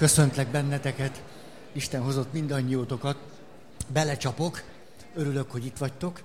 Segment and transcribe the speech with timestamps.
[0.00, 1.22] Köszöntlek benneteket,
[1.72, 3.16] Isten hozott mindannyiótokat,
[3.92, 4.62] belecsapok,
[5.14, 6.22] örülök, hogy itt vagytok.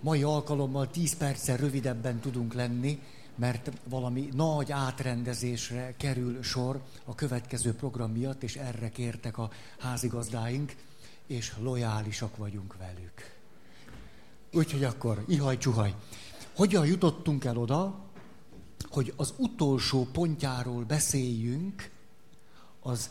[0.00, 3.02] Mai alkalommal 10 perccel rövidebben tudunk lenni,
[3.34, 10.76] mert valami nagy átrendezésre kerül sor a következő program miatt, és erre kértek a házigazdáink,
[11.26, 13.34] és lojálisak vagyunk velük.
[14.52, 15.94] Úgyhogy akkor, ihaj, csuhaj.
[16.56, 18.04] Hogyan jutottunk el oda,
[18.88, 21.92] hogy az utolsó pontjáról beszéljünk,
[22.86, 23.10] az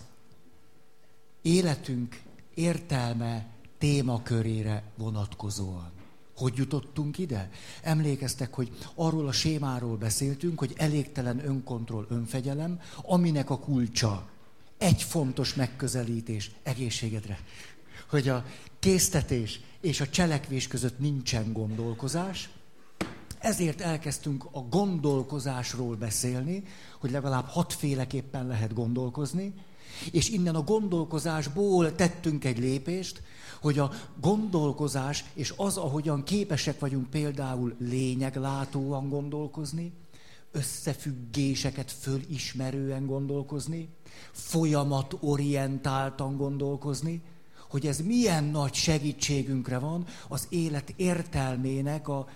[1.42, 2.22] életünk
[2.54, 3.46] értelme
[3.78, 5.92] témakörére vonatkozóan.
[6.36, 7.50] Hogy jutottunk ide?
[7.82, 14.30] Emlékeztek, hogy arról a sémáról beszéltünk, hogy elégtelen önkontroll, önfegyelem, aminek a kulcsa
[14.78, 17.40] egy fontos megközelítés egészségedre.
[18.10, 18.46] Hogy a
[18.80, 22.50] késztetés és a cselekvés között nincsen gondolkozás,
[23.44, 26.64] ezért elkezdtünk a gondolkozásról beszélni,
[27.00, 29.54] hogy legalább hatféleképpen lehet gondolkozni,
[30.12, 33.22] és innen a gondolkozásból tettünk egy lépést,
[33.62, 33.92] hogy a
[34.22, 39.92] gondolkozás és az, ahogyan képesek vagyunk például lényeglátóan gondolkozni,
[40.52, 43.90] összefüggéseket fölismerően gondolkozni,
[44.32, 47.22] folyamatorientáltan gondolkozni,
[47.70, 52.28] hogy ez milyen nagy segítségünkre van az élet értelmének a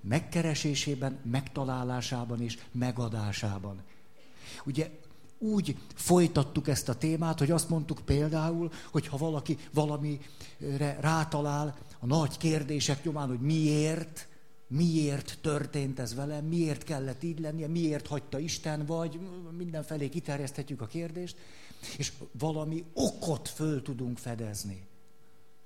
[0.00, 3.82] megkeresésében, megtalálásában és megadásában.
[4.64, 4.90] Ugye
[5.38, 12.06] úgy folytattuk ezt a témát, hogy azt mondtuk például, hogy ha valaki valamire rátalál a
[12.06, 14.28] nagy kérdések nyomán, hogy miért,
[14.66, 19.20] miért történt ez velem, miért kellett így lennie, miért hagyta Isten, vagy
[19.56, 21.36] mindenfelé kiterjeszthetjük a kérdést,
[21.96, 24.86] és valami okot föl tudunk fedezni.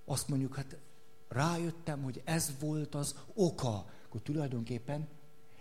[0.05, 0.77] Azt mondjuk, hát
[1.29, 5.09] rájöttem, hogy ez volt az oka, akkor tulajdonképpen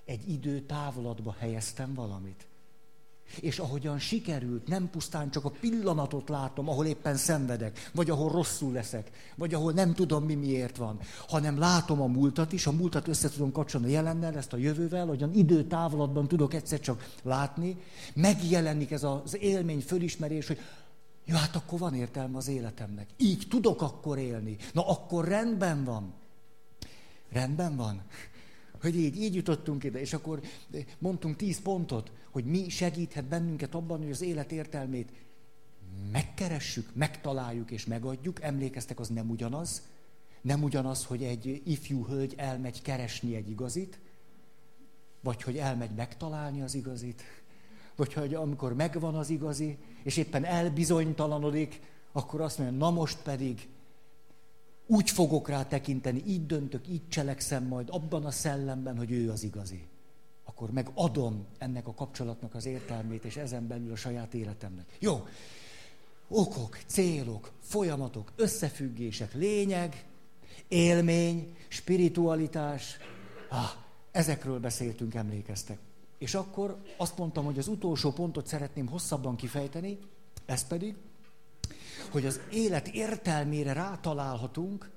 [0.06, 2.48] egy idő távolatba helyeztem valamit.
[3.40, 8.74] És ahogyan sikerült, nem pusztán csak a pillanatot látom, ahol éppen szenvedek, vagy ahol rosszul
[8.74, 13.08] leszek, vagy ahol nem tudom mi miért van, hanem látom a múltat is, a múltat
[13.08, 17.78] össze tudom kapcsolni a jelennel, ezt a jövővel, ahogyan időtávolatban tudok egyszer csak látni,
[18.14, 20.60] megjelenik ez az élmény, fölismerés, hogy
[21.30, 23.08] jó, hát akkor van értelme az életemnek.
[23.18, 24.58] Így tudok akkor élni.
[24.74, 26.14] Na akkor rendben van.
[27.30, 28.02] Rendben van.
[28.82, 30.42] Hogy így, így jutottunk ide, és akkor
[31.00, 35.12] mondtunk tíz pontot, hogy mi segíthet bennünket abban, hogy az élet értelmét
[36.12, 38.42] megkeressük, megtaláljuk és megadjuk.
[38.42, 39.82] Emlékeztek, az nem ugyanaz.
[40.42, 44.00] Nem ugyanaz, hogy egy ifjú hölgy elmegy keresni egy igazit,
[45.22, 47.24] vagy hogy elmegy megtalálni az igazit,
[47.96, 51.82] vagy hogy amikor megvan az igazi, és éppen elbizonytalanodik,
[52.12, 53.70] akkor azt mondja, na most pedig
[54.86, 59.44] úgy fogok rá tekinteni, így döntök, így cselekszem majd abban a szellemben, hogy ő az
[59.44, 59.88] igazi.
[60.48, 64.98] Akkor megadom ennek a kapcsolatnak az értelmét, és ezen belül a saját életemnek.
[65.00, 65.28] Jó,
[66.28, 70.06] okok, célok, folyamatok, összefüggések, lényeg,
[70.68, 72.98] élmény, spiritualitás,
[73.50, 73.72] ah,
[74.12, 75.80] ezekről beszéltünk, emlékeztek.
[76.18, 79.98] És akkor azt mondtam, hogy az utolsó pontot szeretném hosszabban kifejteni,
[80.46, 80.96] ez pedig,
[82.12, 84.90] hogy az élet értelmére rátalálhatunk,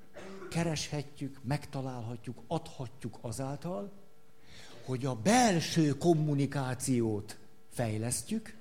[0.49, 3.91] kereshetjük, megtalálhatjuk, adhatjuk azáltal,
[4.85, 7.37] hogy a belső kommunikációt
[7.69, 8.53] fejlesztjük,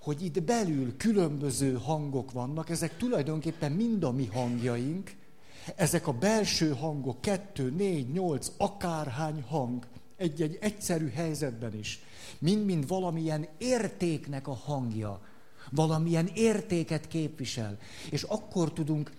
[0.00, 5.14] hogy itt belül különböző hangok vannak, ezek tulajdonképpen mind a mi hangjaink,
[5.76, 9.86] ezek a belső hangok, kettő, négy, nyolc, akárhány hang,
[10.16, 12.00] egy-egy egyszerű helyzetben is,
[12.38, 15.20] mind-mind valamilyen értéknek a hangja,
[15.70, 17.78] valamilyen értéket képvisel.
[18.10, 19.12] És akkor tudunk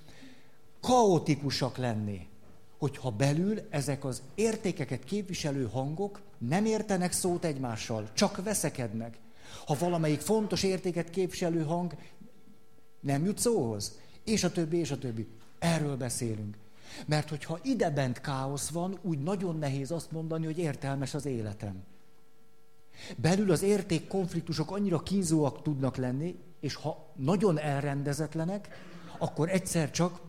[0.81, 2.27] kaotikusak lenni,
[2.77, 9.17] hogyha belül ezek az értékeket képviselő hangok nem értenek szót egymással, csak veszekednek.
[9.65, 11.95] Ha valamelyik fontos értéket képviselő hang
[12.99, 15.27] nem jut szóhoz, és a többi, és a többi.
[15.59, 16.57] Erről beszélünk.
[17.05, 21.83] Mert hogyha idebent káosz van, úgy nagyon nehéz azt mondani, hogy értelmes az életem.
[23.15, 28.67] Belül az érték konfliktusok annyira kínzóak tudnak lenni, és ha nagyon elrendezetlenek,
[29.17, 30.19] akkor egyszer csak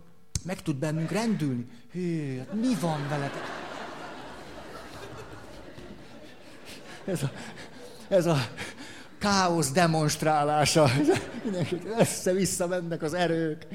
[0.49, 1.67] meg tud bennünk rendülni.
[1.93, 3.31] Hű, hát mi van veled?
[7.05, 7.31] Ez a,
[8.09, 8.37] ez a
[9.19, 10.91] káosz demonstrálása.
[11.99, 13.67] Össze-vissza mennek az erők.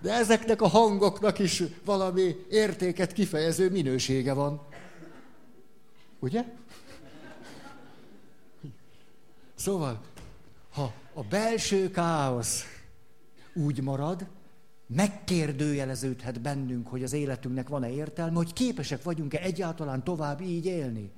[0.00, 4.66] De ezeknek a hangoknak is valami értéket kifejező minősége van.
[6.18, 6.44] Ugye?
[9.54, 10.00] Szóval,
[10.72, 12.64] ha a belső káosz
[13.54, 14.26] úgy marad,
[14.86, 21.12] megkérdőjeleződhet bennünk, hogy az életünknek van-e értelme, hogy képesek vagyunk-e egyáltalán tovább így élni.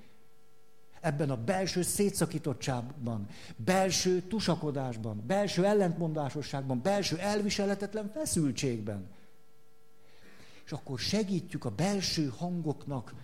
[1.00, 9.06] ebben a belső szétszakítottságban, belső tusakodásban, belső ellentmondásosságban, belső elviselhetetlen feszültségben.
[10.64, 13.14] És akkor segítjük a belső hangoknak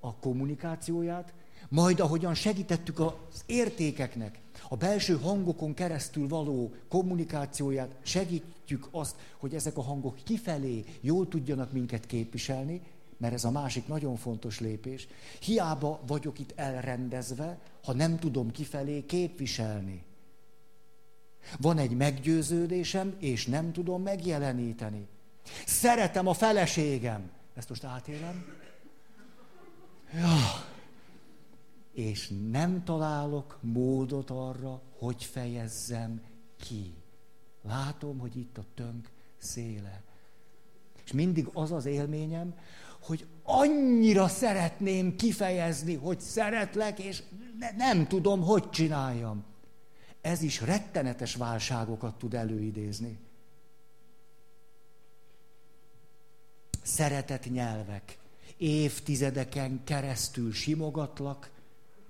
[0.00, 1.32] a kommunikációját,
[1.74, 4.38] majd ahogyan segítettük az értékeknek,
[4.68, 11.72] a belső hangokon keresztül való kommunikációját, segítjük azt, hogy ezek a hangok kifelé jól tudjanak
[11.72, 12.80] minket képviselni,
[13.16, 15.08] mert ez a másik nagyon fontos lépés.
[15.40, 20.02] Hiába vagyok itt elrendezve, ha nem tudom kifelé képviselni.
[21.58, 25.06] Van egy meggyőződésem, és nem tudom megjeleníteni.
[25.66, 27.30] Szeretem a feleségem.
[27.54, 28.44] Ezt most átélem.
[30.12, 30.72] Ja.
[31.94, 36.22] És nem találok módot arra, hogy fejezzem
[36.56, 36.94] ki.
[37.62, 40.02] Látom, hogy itt a tönk széle.
[41.04, 42.54] És mindig az az élményem,
[43.02, 47.22] hogy annyira szeretném kifejezni, hogy szeretlek, és
[47.58, 49.44] ne, nem tudom, hogy csináljam.
[50.20, 53.18] Ez is rettenetes válságokat tud előidézni.
[56.82, 58.18] Szeretett nyelvek.
[58.56, 61.50] Évtizedeken keresztül simogatlak,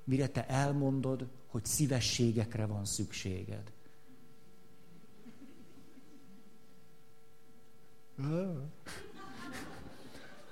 [0.05, 3.73] mire te elmondod, hogy szívességekre van szükséged.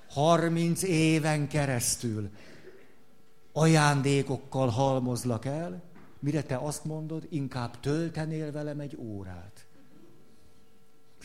[0.08, 2.30] Harminc éven keresztül
[3.52, 5.82] ajándékokkal halmozlak el,
[6.18, 9.66] mire te azt mondod, inkább töltenél velem egy órát.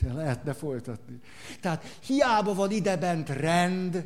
[0.01, 1.19] Lehetne folytatni.
[1.61, 4.05] Tehát hiába van idebent rend,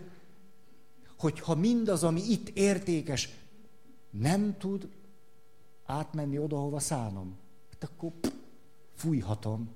[1.17, 3.29] hogyha mindaz, ami itt értékes,
[4.11, 4.89] nem tud
[5.85, 7.37] átmenni oda, hova szánom,
[7.71, 8.31] hát akkor pff,
[8.95, 9.69] fújhatom.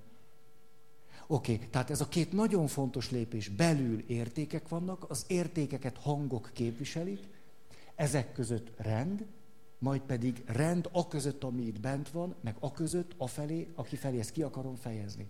[1.27, 3.49] Oké, okay, tehát ez a két nagyon fontos lépés.
[3.49, 7.27] Belül értékek vannak, az értékeket hangok képviselik,
[7.95, 9.25] ezek között rend,
[9.77, 13.95] majd pedig rend a között, ami itt bent van, meg a között, a felé, aki
[13.95, 15.27] felé ezt ki akarom fejezni.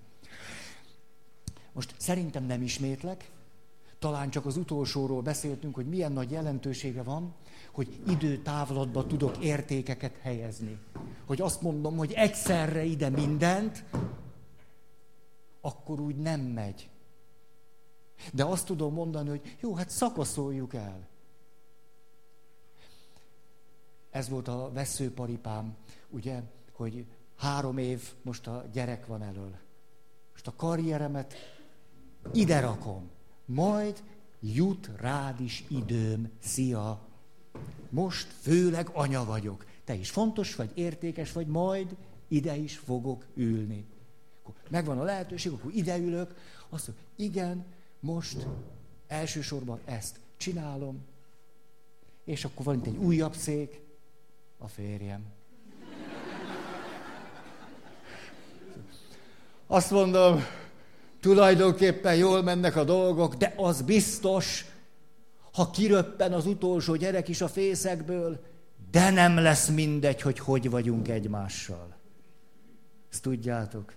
[1.72, 3.32] Most szerintem nem ismétlek,
[4.00, 7.34] talán csak az utolsóról beszéltünk, hogy milyen nagy jelentősége van,
[7.72, 10.80] hogy időtávlatba tudok értékeket helyezni.
[11.26, 13.84] Hogy azt mondom, hogy egyszerre ide mindent,
[15.62, 16.90] akkor úgy nem megy.
[18.34, 21.08] De azt tudom mondani, hogy jó, hát szakaszoljuk el.
[24.10, 25.76] Ez volt a veszőparipám,
[26.10, 27.06] ugye, hogy
[27.36, 29.56] három év most a gyerek van elől.
[30.32, 31.34] Most a karrieremet
[32.34, 33.10] ide rakom.
[33.46, 34.04] Majd
[34.40, 36.30] jut rád is időm.
[36.40, 37.02] Szia!
[37.90, 39.66] Most főleg anya vagyok.
[39.84, 41.96] Te is fontos vagy, értékes vagy, majd
[42.28, 43.86] ide is fogok ülni.
[44.44, 46.36] Akkor megvan a lehetőség, akkor ide ülök,
[46.70, 47.66] azt mondom, igen,
[48.00, 48.48] most
[49.08, 51.06] elsősorban ezt csinálom,
[52.24, 53.82] és akkor van itt egy újabb szék,
[54.58, 55.24] a férjem.
[59.68, 60.42] Azt mondom,
[61.26, 64.66] tulajdonképpen jól mennek a dolgok, de az biztos,
[65.54, 68.40] ha kiröppen az utolsó gyerek is a fészekből,
[68.92, 71.96] de nem lesz mindegy, hogy hogy vagyunk egymással.
[73.12, 73.94] Ezt tudjátok?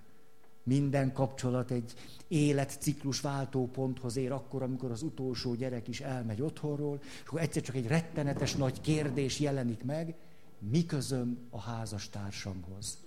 [0.62, 1.92] Minden kapcsolat egy
[2.28, 7.74] életciklus váltóponthoz ér akkor, amikor az utolsó gyerek is elmegy otthonról, és akkor egyszer csak
[7.74, 10.14] egy rettenetes nagy kérdés jelenik meg,
[10.58, 12.98] mi közöm a házastársamhoz?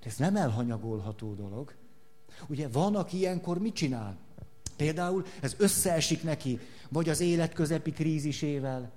[0.00, 1.80] Ez nem elhanyagolható dolog.
[2.48, 4.18] Ugye van, aki ilyenkor mit csinál?
[4.76, 6.58] Például ez összeesik neki,
[6.88, 8.90] vagy az életközepi krízisével,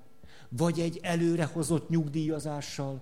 [0.50, 3.02] vagy egy előrehozott nyugdíjazással,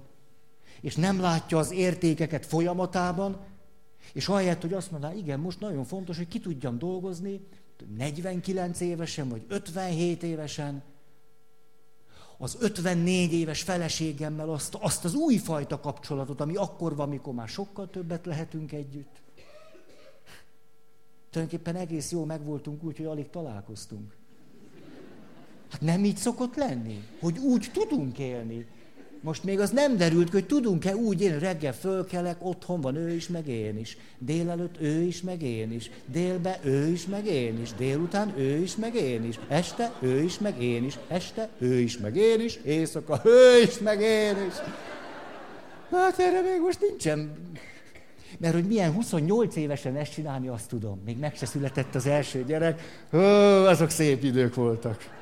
[0.82, 3.38] és nem látja az értékeket folyamatában,
[4.14, 7.42] és ahelyett, hogy azt mondaná, igen, most nagyon fontos, hogy ki tudjam dolgozni,
[7.98, 10.84] 49 évesen, vagy 57 évesen,
[12.38, 17.90] az 54 éves feleségemmel azt, azt az újfajta kapcsolatot, ami akkor van, amikor már sokkal
[17.90, 19.22] többet lehetünk együtt.
[21.34, 24.12] Tulajdonképpen egész jó megvoltunk úgy, hogy alig találkoztunk.
[25.72, 28.66] Hát nem így szokott lenni, hogy úgy tudunk élni.
[29.22, 33.28] Most még az nem derült hogy tudunk-e úgy élni, reggel fölkelek, otthon van ő is,
[33.28, 33.98] meg én is.
[34.18, 35.92] Délelőtt ő is, meg én is.
[36.06, 37.74] Délbe ő is, meg én is.
[37.74, 39.40] Délután ő is, meg én is.
[39.48, 40.98] Este ő is, meg én is.
[41.08, 42.56] Este ő is, meg én is.
[42.64, 44.54] Éjszaka ő is, meg én is.
[45.92, 47.32] Hát erre még most nincsen
[48.40, 51.02] mert hogy milyen 28 évesen ezt csinálni, azt tudom.
[51.06, 53.08] Még meg se született az első gyerek.
[53.14, 53.20] Ó,
[53.66, 55.22] azok szép idők voltak.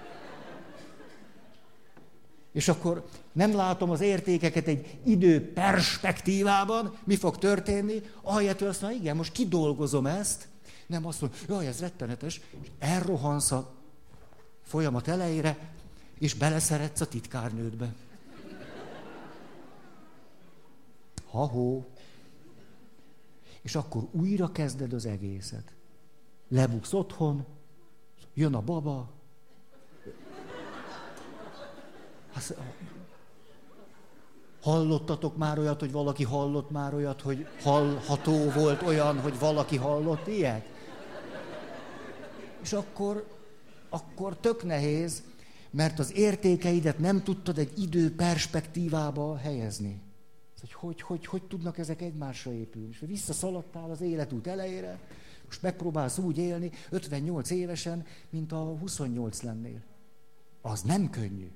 [2.51, 8.81] És akkor nem látom az értékeket egy idő perspektívában, mi fog történni, ahelyett, hogy azt
[8.81, 10.47] mondja, igen, most kidolgozom ezt,
[10.87, 13.71] nem azt mondja, jaj, ez rettenetes, és elrohansz a
[14.63, 15.57] folyamat elejére,
[16.19, 17.93] És beleszeretsz a titkárnődbe.
[21.31, 21.90] Ha-hó.
[23.61, 25.73] És akkor újra kezded az egészet.
[26.47, 27.45] Lebuksz otthon,
[28.33, 29.09] jön a baba.
[34.61, 40.27] Hallottatok már olyat, hogy valaki hallott már olyat, hogy hallható volt olyan, hogy valaki hallott
[40.27, 40.65] ilyet?
[42.61, 43.27] És akkor,
[43.89, 45.23] akkor tök nehéz,
[45.69, 50.01] mert az értékeidet nem tudtad egy idő perspektívába helyezni.
[50.61, 52.89] Hogy hogy, hogy, hogy tudnak ezek egymásra épülni.
[52.89, 54.99] És visszaszaladtál az életút elejére,
[55.45, 59.81] most megpróbálsz úgy élni 58 évesen, mint a 28 lennél.
[60.61, 61.51] Az nem könnyű.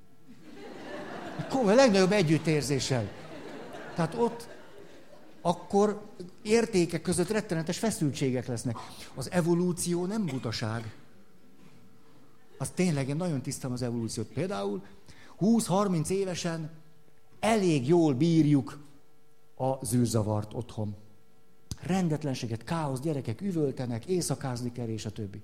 [1.49, 3.09] Komoly, legnagyobb együttérzéssel.
[3.95, 4.47] Tehát ott
[5.41, 6.01] akkor
[6.41, 8.77] értékek között rettenetes feszültségek lesznek.
[9.15, 10.95] Az evolúció nem butaság.
[12.57, 14.27] Az tényleg, én nagyon tisztem az evolúciót.
[14.27, 14.83] Például
[15.39, 16.71] 20-30 évesen
[17.39, 18.77] elég jól bírjuk
[19.55, 20.95] a zűrzavart otthon.
[21.81, 25.41] Rendetlenséget, káosz, gyerekek üvöltenek, éjszakázni kell, és a többi.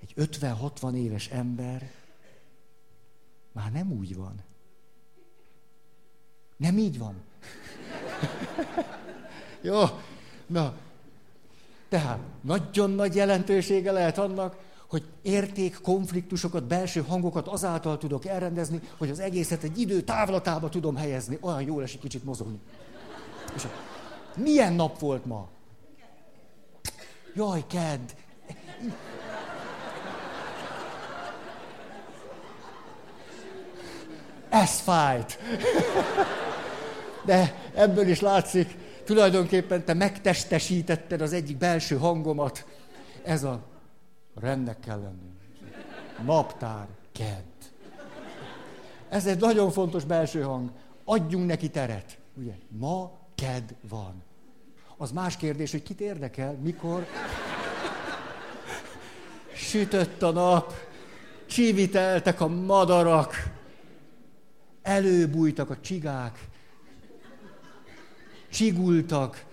[0.00, 1.90] Egy 50-60 éves ember
[3.52, 4.42] már nem úgy van.
[6.56, 7.14] Nem így van.
[9.60, 9.82] Jó,
[10.46, 10.76] na.
[11.88, 19.10] Tehát nagyon nagy jelentősége lehet annak, hogy érték, konfliktusokat, belső hangokat azáltal tudok elrendezni, hogy
[19.10, 21.38] az egészet egy idő távlatába tudom helyezni.
[21.40, 22.58] Olyan jól esik kicsit mozogni.
[23.56, 23.66] És
[24.36, 25.48] milyen nap volt ma?
[27.34, 28.00] Jaj, kedd.
[34.48, 35.38] Ez fájt.
[37.24, 42.64] De ebből is látszik, tulajdonképpen te megtestesítetted az egyik belső hangomat.
[43.24, 43.60] Ez a
[44.40, 45.30] rendnek kell lenni.
[46.24, 47.42] Naptár, kedd.
[49.08, 50.70] Ez egy nagyon fontos belső hang.
[51.04, 52.18] Adjunk neki teret.
[52.34, 54.22] Ugye, ma ked van.
[54.96, 57.06] Az más kérdés, hogy kit érdekel, mikor
[59.54, 60.72] sütött a nap,
[61.46, 63.34] csiviteltek a madarak,
[64.82, 66.48] előbújtak a csigák,
[68.50, 69.44] csigultak,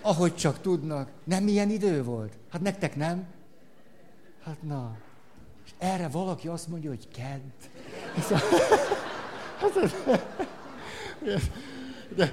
[0.00, 1.10] ahogy csak tudnak.
[1.24, 2.32] Nem milyen idő volt?
[2.50, 3.26] Hát nektek nem?
[4.46, 4.96] Hát na.
[5.64, 7.40] És erre valaki azt mondja, hogy kedd.
[11.20, 11.40] De,
[12.16, 12.32] de,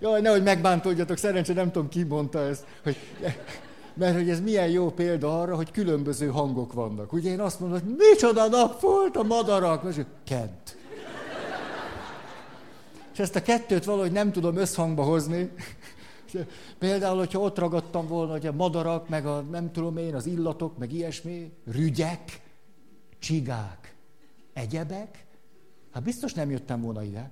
[0.00, 2.96] jaj, nehogy megbántódjatok, szerencsé nem tudom, ki mondta ezt, hogy,
[3.94, 7.12] mert hogy ez milyen jó példa arra, hogy különböző hangok vannak.
[7.12, 10.48] Ugye én azt mondom, hogy micsoda nap volt a madarak, és kedd.
[13.12, 15.50] És ezt a kettőt valahogy nem tudom összhangba hozni.
[16.78, 20.78] Például, hogyha ott ragadtam volna, hogy a madarak, meg a nem tudom én, az illatok,
[20.78, 22.40] meg ilyesmi, rügyek,
[23.18, 23.94] csigák,
[24.52, 25.24] egyebek,
[25.92, 27.30] hát biztos nem jöttem volna ide.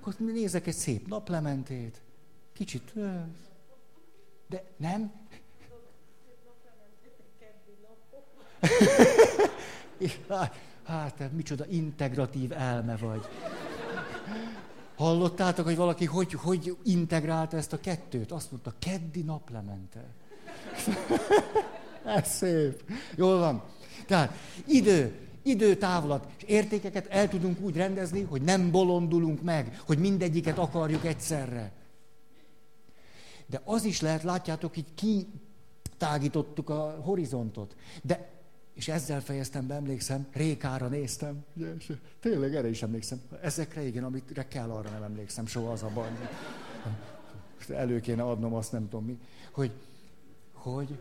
[0.00, 2.00] Akkor nézek egy szép naplementét,
[2.52, 2.92] kicsit,
[4.48, 5.12] de nem?
[10.82, 13.28] hát, micsoda integratív elme vagy.
[15.02, 18.32] Hallottátok, hogy valaki hogy, hogy integrálta ezt a kettőt?
[18.32, 20.04] Azt mondta, keddi naplemente.
[22.16, 22.82] Ez szép.
[23.16, 23.62] Jól van.
[24.06, 30.58] Tehát idő, időtávlat és értékeket el tudunk úgy rendezni, hogy nem bolondulunk meg, hogy mindegyiket
[30.58, 31.72] akarjuk egyszerre.
[33.46, 37.76] De az is lehet, látjátok, így kitágítottuk a horizontot.
[38.02, 38.31] De
[38.72, 41.44] és ezzel fejeztem be, emlékszem, Rékára néztem.
[41.78, 43.20] És tényleg erre is emlékszem.
[43.42, 46.08] Ezekre igen, amikre kell, arra nem emlékszem soha az a baj.
[47.68, 49.18] Elő kéne adnom, azt nem tudom mi.
[49.50, 49.72] Hogy,
[50.52, 50.98] hogy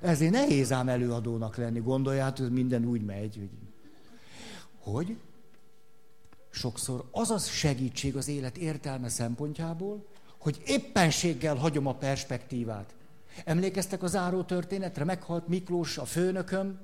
[0.00, 1.80] ezért nehéz ám előadónak lenni.
[1.80, 3.36] Gondoljátok, hogy minden úgy megy.
[3.36, 3.50] Hogy,
[4.78, 5.16] hogy
[6.50, 10.06] sokszor az az segítség az élet értelme szempontjából,
[10.38, 12.94] hogy éppenséggel hagyom a perspektívát.
[13.44, 15.04] Emlékeztek a záró történetre?
[15.04, 16.80] Meghalt Miklós, a főnököm.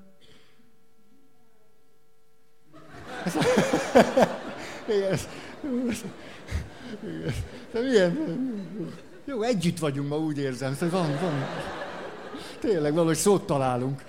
[4.89, 5.19] Igen.
[7.73, 8.19] De milyen?
[9.25, 10.75] Jó, együtt vagyunk ma, úgy érzem.
[10.75, 11.45] Szóval van, van.
[12.61, 14.05] Tényleg valahogy szót találunk.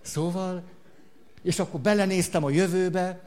[0.00, 0.62] Szóval,
[1.42, 3.20] és akkor belenéztem a jövőbe.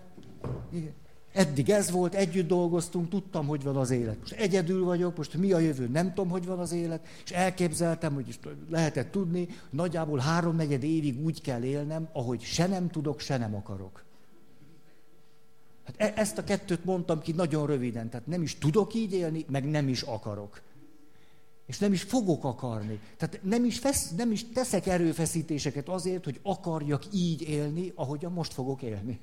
[0.71, 0.99] Igen.
[1.33, 4.19] Eddig ez volt, együtt dolgoztunk, tudtam, hogy van az élet.
[4.19, 8.13] Most egyedül vagyok, most mi a jövő, nem tudom, hogy van az élet, és elképzeltem,
[8.13, 13.55] hogy lehetett tudni, nagyjából háromnegyed évig úgy kell élnem, ahogy se nem tudok, se nem
[13.55, 14.03] akarok.
[15.85, 19.45] Hát e- ezt a kettőt mondtam ki nagyon röviden, tehát nem is tudok így élni,
[19.49, 20.61] meg nem is akarok.
[21.65, 22.99] És nem is fogok akarni.
[23.17, 28.53] Tehát nem is, fesz, nem is teszek erőfeszítéseket azért, hogy akarjak így élni, ahogyan most
[28.53, 29.19] fogok élni.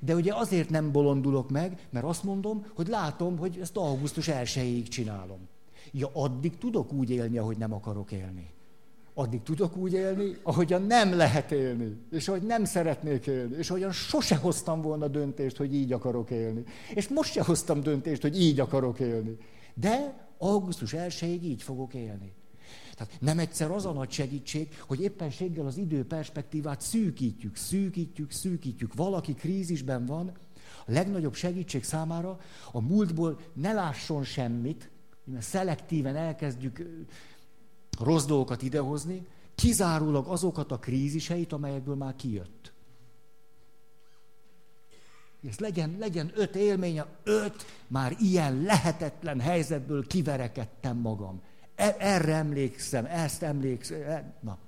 [0.00, 4.84] De ugye azért nem bolondulok meg, mert azt mondom, hogy látom, hogy ezt augusztus 1
[4.90, 5.38] csinálom.
[5.92, 8.52] Ja, addig tudok úgy élni, ahogy nem akarok élni.
[9.14, 13.92] Addig tudok úgy élni, ahogyan nem lehet élni, és ahogy nem szeretnék élni, és ahogyan
[13.92, 16.64] sose hoztam volna döntést, hogy így akarok élni.
[16.94, 19.36] És most se hoztam döntést, hogy így akarok élni.
[19.74, 22.32] De augusztus 1 így fogok élni.
[22.94, 28.94] Tehát nem egyszer az a nagy segítség, hogy éppenséggel az idő perspektívát szűkítjük, szűkítjük, szűkítjük.
[28.94, 30.32] Valaki krízisben van,
[30.86, 32.40] a legnagyobb segítség számára
[32.72, 34.90] a múltból ne lásson semmit,
[35.24, 37.06] mert szelektíven elkezdjük
[37.98, 42.72] rossz dolgokat idehozni, kizárólag azokat a kríziseit, amelyekből már kijött.
[45.48, 51.42] Ez legyen, legyen öt élménye, öt már ilyen lehetetlen helyzetből kiverekedtem magam.
[51.74, 54.00] E, erre emlékszem, ezt emlékszem.
[54.00, 54.58] E, na.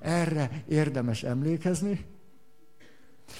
[0.00, 2.06] Erre érdemes emlékezni.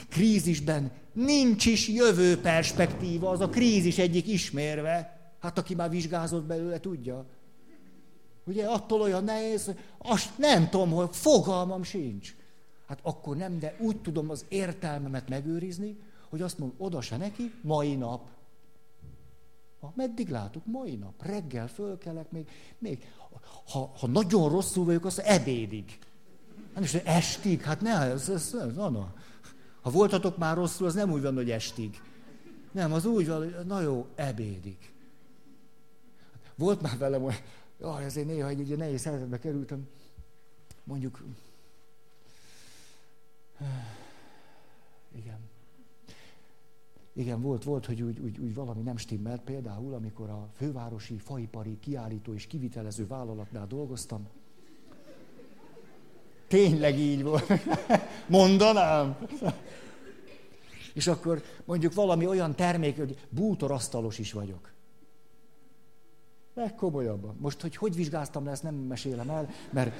[0.08, 5.20] Krízisben nincs is jövő perspektíva, az a krízis egyik ismérve.
[5.40, 7.26] Hát aki már vizsgázott belőle, tudja.
[8.44, 12.34] Ugye attól olyan nehéz, azt nem tudom, hogy fogalmam sincs.
[12.86, 15.96] Hát akkor nem, de úgy tudom az értelmemet megőrizni,
[16.28, 18.28] hogy azt mondom, oda se neki, mai nap.
[19.82, 20.66] Ha, meddig látok?
[20.66, 21.22] Mai nap.
[21.22, 22.48] Reggel fölkelek, még,
[22.78, 23.04] még
[23.64, 25.98] ha, ha nagyon rosszul vagyok, az ebédig.
[26.74, 29.14] Nem is, estig, hát ne, ez, ez, ez, na, na.
[29.80, 32.00] Ha voltatok már rosszul, az nem úgy van, hogy estig.
[32.72, 34.92] Nem, az úgy van, hogy na jó, ebédig.
[36.54, 37.40] Volt már velem olyan,
[37.80, 39.88] jaj, ezért néha egy, egy nehéz helyzetbe kerültem,
[40.84, 41.24] mondjuk,
[45.14, 45.50] igen.
[47.14, 51.78] Igen, volt, volt, hogy úgy, úgy, úgy valami nem stimmelt, például, amikor a fővárosi faipari
[51.80, 54.28] kiállító és kivitelező vállalatnál dolgoztam.
[56.48, 57.46] Tényleg így volt.
[58.26, 59.16] Mondanám.
[60.94, 64.72] És akkor mondjuk valami olyan termék, hogy bútorasztalos is vagyok.
[66.54, 67.36] Legkomolyabban.
[67.40, 69.94] Most, hogy hogy vizsgáztam le, ezt nem mesélem el, mert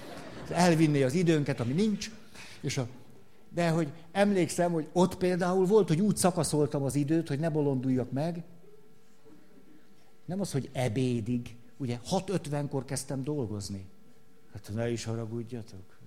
[0.51, 2.11] elvinné az időnket, ami nincs.
[2.61, 2.89] És a,
[3.55, 8.11] de hogy emlékszem, hogy ott például volt, hogy úgy szakaszoltam az időt, hogy ne bolonduljak
[8.13, 8.45] meg.
[10.25, 11.57] Nem az, hogy ebédig.
[11.77, 13.87] Ugye 6.50-kor kezdtem dolgozni.
[14.53, 15.99] Hát ne is haragudjatok.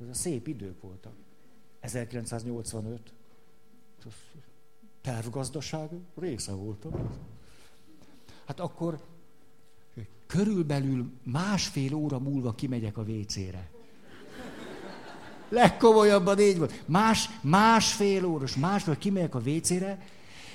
[0.00, 1.12] Ez a szép idők voltak.
[1.80, 3.12] 1985.
[5.00, 6.92] Tervgazdaság része voltam.
[8.44, 9.00] Hát akkor
[10.26, 13.70] körülbelül másfél óra múlva kimegyek a WC-re.
[15.48, 16.82] Legkomolyabban így volt.
[16.86, 19.98] Más, másfél óros, másfél kimegyek a WC-re,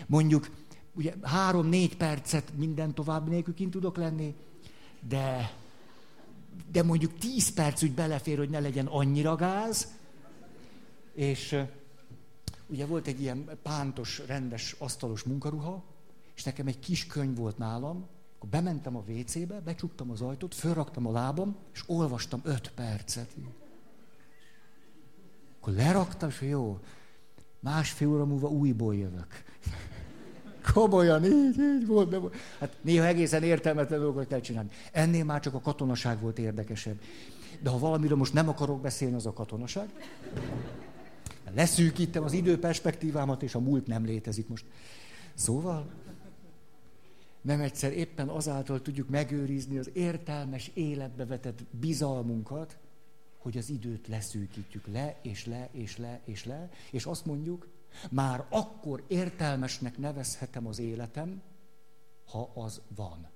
[0.06, 0.49] mondjuk
[0.93, 4.36] ugye három-négy percet minden tovább nélkül kint tudok lenni,
[5.08, 5.53] de,
[6.71, 9.88] de mondjuk tíz perc úgy belefér, hogy ne legyen annyira gáz,
[11.13, 11.56] és
[12.67, 15.84] ugye volt egy ilyen pántos, rendes, asztalos munkaruha,
[16.36, 21.08] és nekem egy kis könyv volt nálam, akkor bementem a WC-be, becsuktam az ajtót, fölraktam
[21.08, 23.36] a lábam, és olvastam öt percet.
[25.63, 26.80] Akkor leraktam, és jó,
[27.60, 29.28] másfél óra múlva újból jövök.
[30.73, 32.10] Komolyan, így, így volt.
[32.10, 32.36] De volt.
[32.60, 34.69] Hát néha egészen értelmetlen dolgokat kell csinálni.
[34.91, 36.99] Ennél már csak a katonaság volt érdekesebb.
[37.62, 39.89] De ha valamiről most nem akarok beszélni, az a katonaság.
[41.56, 44.65] Leszűkítem az időperspektívámat, és a múlt nem létezik most.
[45.34, 45.91] Szóval,
[47.41, 52.78] nem egyszer éppen azáltal tudjuk megőrizni az értelmes életbe vetett bizalmunkat,
[53.43, 57.67] hogy az időt leszűkítjük le, és le, és le, és le, és azt mondjuk,
[58.12, 61.41] már akkor értelmesnek nevezhetem az életem,
[62.25, 63.29] ha az van.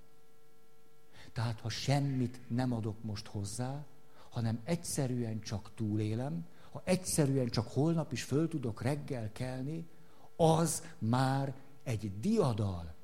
[1.33, 3.85] Tehát, ha semmit nem adok most hozzá,
[4.29, 9.87] hanem egyszerűen csak túlélem, ha egyszerűen csak holnap is föl tudok reggel kelni,
[10.35, 12.95] az már egy diadal.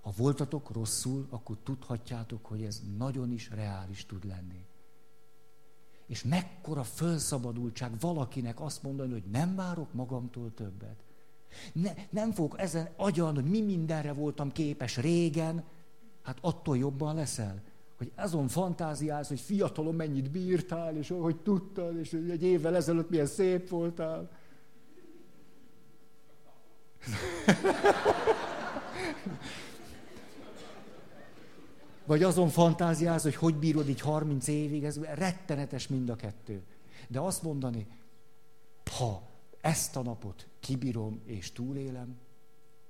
[0.00, 4.68] Ha voltatok rosszul, akkor tudhatjátok, hogy ez nagyon is reális tud lenni.
[6.10, 10.96] És mekkora fölszabadultság valakinek azt mondani, hogy nem várok magamtól többet.
[11.72, 15.64] Ne, nem fogok ezen agyalni, hogy mi mindenre voltam képes régen,
[16.22, 17.62] hát attól jobban leszel.
[17.96, 23.26] Hogy azon fantáziálsz, hogy fiatalon mennyit bírtál, és hogy tudtad, és egy évvel ezelőtt milyen
[23.26, 24.30] szép voltál.
[32.04, 36.62] Vagy azon fantáziáz, hogy hogy bírod így 30 évig, ez rettenetes mind a kettő.
[37.08, 37.86] De azt mondani,
[38.98, 39.22] ha
[39.60, 42.18] ezt a napot kibírom és túlélem,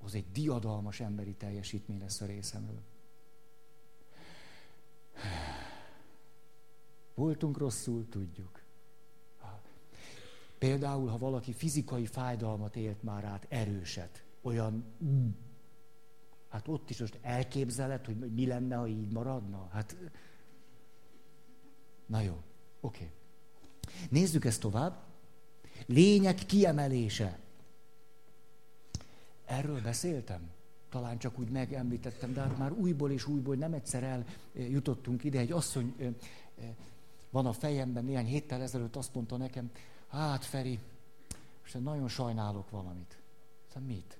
[0.04, 2.80] az egy diadalmas emberi teljesítmény lesz a részemről.
[7.14, 8.60] Voltunk rosszul, tudjuk.
[10.58, 14.84] Például, ha valaki fizikai fájdalmat élt már át, erőset, olyan,
[16.50, 19.68] hát ott is most elképzeled, hogy mi lenne, ha így maradna?
[19.72, 19.96] Hát,
[22.06, 22.32] na jó,
[22.80, 23.04] oké.
[23.04, 23.10] Okay.
[24.10, 25.02] Nézzük ezt tovább.
[25.86, 27.38] Lények kiemelése.
[29.44, 30.50] Erről beszéltem?
[30.88, 35.38] Talán csak úgy megemlítettem, de hát már újból és újból nem egyszer eljutottunk ide.
[35.38, 36.16] Egy asszony
[37.30, 39.70] van a fejemben, néhány héttel ezelőtt azt mondta nekem,
[40.08, 40.78] hát Feri,
[41.60, 43.18] most nagyon sajnálok valamit.
[43.68, 44.19] Szóval mit?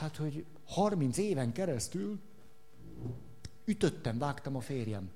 [0.00, 2.18] Hát, hogy 30 éven keresztül
[3.64, 5.10] ütöttem, vágtam a férjem.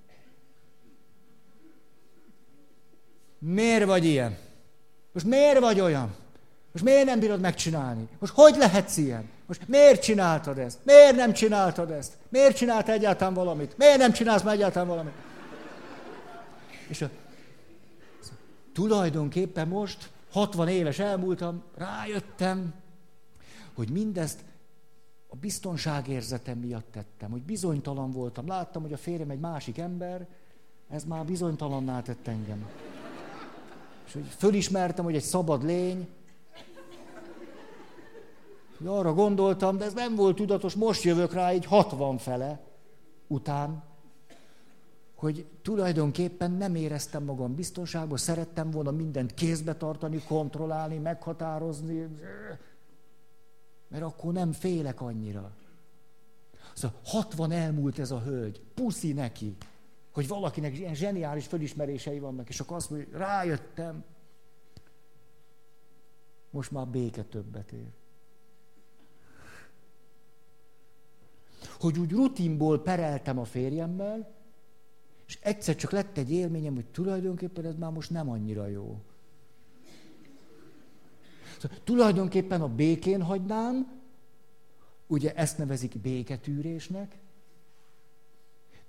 [3.38, 4.36] Miért vagy ilyen?
[5.12, 6.14] Most miért vagy olyan?
[6.72, 8.08] Most miért nem bírod megcsinálni?
[8.18, 9.28] Most hogy lehetsz ilyen?
[9.46, 10.78] Most miért csináltad ezt?
[10.84, 12.16] Miért nem csináltad ezt?
[12.28, 13.78] Miért csinált egyáltalán valamit?
[13.78, 15.14] Miért nem csinálsz már egyáltalán valamit?
[16.88, 17.10] És a,
[18.72, 22.74] tulajdonképpen most, 60 éves elmúltam, rájöttem,
[23.74, 24.44] hogy mindezt
[25.34, 28.46] a biztonságérzetem miatt tettem, hogy bizonytalan voltam.
[28.46, 30.26] Láttam, hogy a férjem egy másik ember,
[30.88, 32.68] ez már bizonytalanná tett engem.
[34.06, 36.08] És hogy fölismertem, hogy egy szabad lény,
[38.78, 42.60] hogy arra gondoltam, de ez nem volt tudatos, most jövök rá egy 60 fele
[43.26, 43.82] után,
[45.14, 52.06] hogy tulajdonképpen nem éreztem magam biztonságban, szerettem volna mindent kézbe tartani, kontrollálni, meghatározni,
[53.94, 55.56] mert akkor nem félek annyira.
[56.74, 59.56] Szóval 60 elmúlt ez a hölgy, puszi neki,
[60.12, 64.04] hogy valakinek ilyen zseniális fölismerései vannak, és akkor azt mondja, hogy rájöttem,
[66.50, 67.92] most már béke többet ér.
[71.80, 74.34] Hogy úgy rutinból pereltem a férjemmel,
[75.26, 79.02] és egyszer csak lett egy élményem, hogy tulajdonképpen ez már most nem annyira jó.
[81.64, 84.00] Szóval, tulajdonképpen a békén hagynám,
[85.06, 87.18] ugye ezt nevezik béketűrésnek,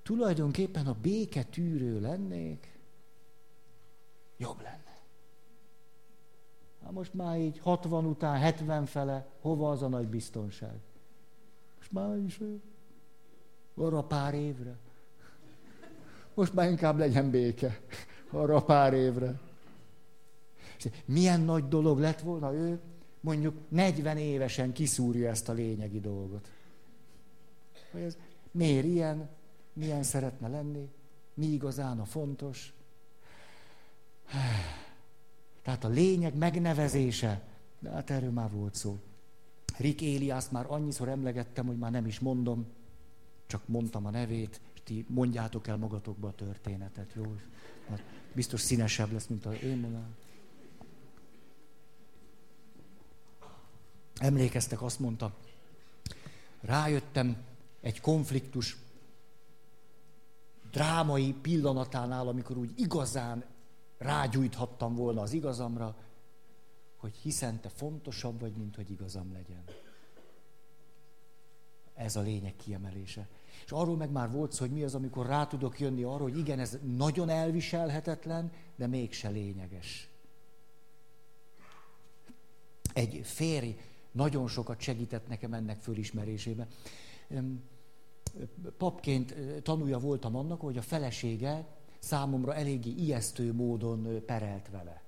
[0.04, 2.80] tulajdonképpen a béketűrő lennék,
[4.38, 4.98] jobb lenne.
[6.84, 10.80] Hát most már így 60 után, 70 fele, hova az a nagy biztonság?
[11.78, 12.40] Most már is
[13.76, 14.78] arra pár évre.
[16.34, 17.80] Most már inkább legyen béke
[18.30, 19.40] arra pár évre.
[21.06, 22.80] Milyen nagy dolog lett volna ő,
[23.20, 26.52] mondjuk 40 évesen kiszúrja ezt a lényegi dolgot.
[27.92, 28.18] Hogy ez
[28.52, 29.30] miért ilyen,
[29.74, 30.90] milyen szeretne lenni,
[31.34, 32.74] mi igazán a fontos.
[35.62, 37.42] Tehát a lényeg megnevezése,
[37.80, 39.00] de hát erről már volt szó.
[39.78, 42.66] Rick Éliászt már annyiszor emlegettem, hogy már nem is mondom,
[43.48, 47.36] csak mondtam a nevét, és ti mondjátok el magatokba a történetet, jó?
[47.90, 50.16] Hát biztos színesebb lesz, mint a én mondom.
[54.20, 55.36] Emlékeztek, azt mondta,
[56.62, 57.44] rájöttem
[57.82, 58.78] egy konfliktus
[60.72, 63.44] drámai pillanatánál, amikor úgy igazán
[63.98, 65.96] rágyújthattam volna az igazamra,
[66.98, 69.64] hogy hiszen te fontosabb vagy, mint hogy igazam legyen.
[71.94, 73.28] Ez a lényeg kiemelése.
[73.66, 76.38] És arról meg már volt szó, hogy mi az, amikor rá tudok jönni arra, hogy
[76.38, 80.10] igen, ez nagyon elviselhetetlen, de mégse lényeges.
[82.94, 83.78] Egy férj
[84.16, 86.68] nagyon sokat segített nekem ennek fölismerésébe.
[88.78, 91.66] Papként tanulja voltam annak, hogy a felesége
[92.00, 95.02] számomra eléggé ijesztő módon perelt vele.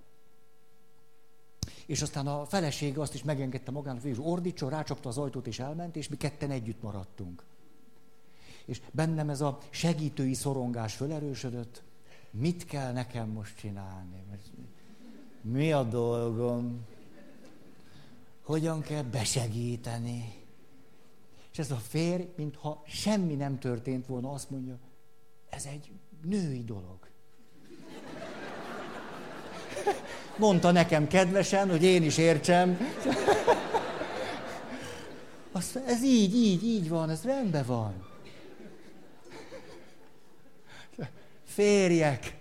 [1.85, 5.95] És aztán a felesége azt is megengedte magának, hogy ordítson, rácsapta az ajtót és elment,
[5.95, 7.43] és mi ketten együtt maradtunk.
[8.65, 11.83] És bennem ez a segítői szorongás fölerősödött.
[12.31, 14.23] Mit kell nekem most csinálni?
[15.41, 16.85] Mi a dolgom?
[18.47, 20.33] Hogyan kell besegíteni?
[21.51, 24.79] És ez a férj, mintha semmi nem történt volna, azt mondja,
[25.49, 25.91] ez egy
[26.23, 26.97] női dolog.
[30.37, 32.77] Mondta nekem kedvesen, hogy én is értsem.
[35.51, 38.05] Azt, ez így, így, így van, ez rendben van.
[41.43, 42.37] Férjek,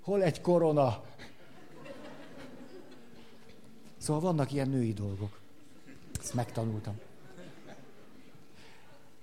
[0.00, 1.04] hol egy korona?
[4.06, 5.40] Szóval vannak ilyen női dolgok.
[6.20, 6.98] Ezt megtanultam.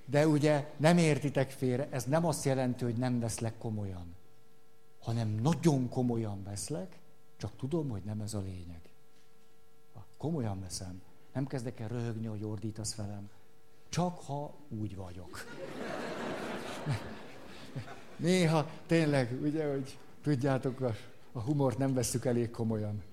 [0.06, 4.16] De ugye nem értitek félre, ez nem azt jelenti, hogy nem veszlek komolyan,
[5.00, 7.00] hanem nagyon komolyan veszlek,
[7.38, 8.82] csak tudom, hogy nem ez a lényeg.
[10.18, 11.02] Komolyan veszem,
[11.34, 13.30] Nem kezdek el röhögni, hogy ordítasz velem.
[13.90, 15.46] Csak ha úgy vagyok.
[18.16, 20.96] Néha tényleg, ugye, hogy tudjátok, a,
[21.32, 23.04] a humort nem veszük elég komolyan.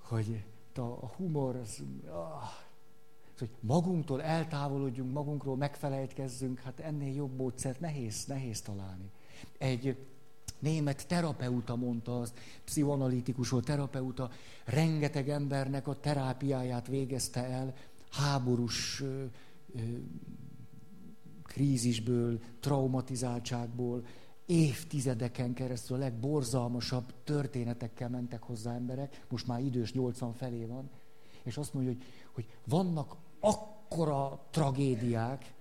[0.00, 0.44] Hogy
[0.78, 2.50] a, a humor, az, ah,
[3.38, 9.10] hogy magunktól eltávolodjunk, magunkról megfelejtkezzünk, hát ennél jobb módszert nehéz, nehéz találni.
[9.58, 9.96] Egy
[10.58, 12.32] német terapeuta mondta az,
[12.64, 14.30] pszichoanalitikus terapeuta,
[14.64, 17.74] rengeteg embernek a terápiáját végezte el,
[18.10, 19.24] háborús ö,
[19.74, 19.78] ö,
[21.42, 24.04] krízisből, traumatizáltságból,
[24.52, 30.90] évtizedeken keresztül a legborzalmasabb történetekkel mentek hozzá emberek, most már idős 80 felé van,
[31.42, 35.54] és azt mondja, hogy, hogy vannak akkora tragédiák,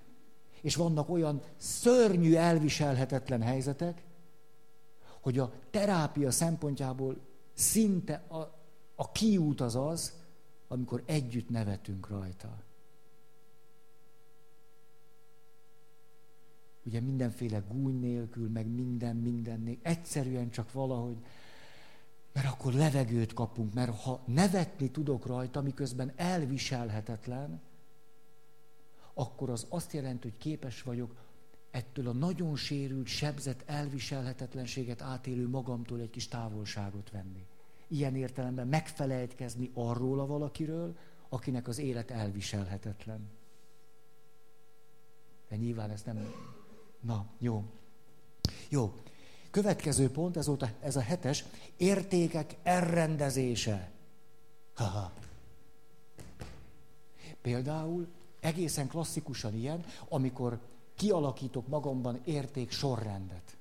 [0.61, 4.03] és vannak olyan szörnyű, elviselhetetlen helyzetek,
[5.21, 7.17] hogy a terápia szempontjából
[7.53, 8.37] szinte a,
[8.95, 10.13] a kiút az az,
[10.67, 12.63] amikor együtt nevetünk rajta.
[16.83, 19.83] Ugye mindenféle gúny nélkül, meg minden, minden nélkül.
[19.83, 21.17] Egyszerűen csak valahogy,
[22.33, 27.61] mert akkor levegőt kapunk, mert ha nevetni tudok rajta, miközben elviselhetetlen,
[29.13, 31.15] akkor az azt jelenti, hogy képes vagyok
[31.71, 37.45] ettől a nagyon sérült, sebzett, elviselhetetlenséget átélő magamtól egy kis távolságot venni.
[37.87, 40.97] Ilyen értelemben megfelejtkezni arról a valakiről,
[41.29, 43.29] akinek az élet elviselhetetlen.
[45.49, 46.33] De nyilván ezt nem...
[47.01, 47.63] Na, jó.
[48.69, 48.93] Jó.
[49.51, 51.45] Következő pont, ez, volt a, ez a hetes,
[51.77, 53.91] értékek elrendezése.
[54.73, 55.11] Ha-ha.
[57.41, 58.07] Például
[58.39, 60.59] egészen klasszikusan ilyen, amikor
[60.95, 63.57] kialakítok magamban érték sorrendet.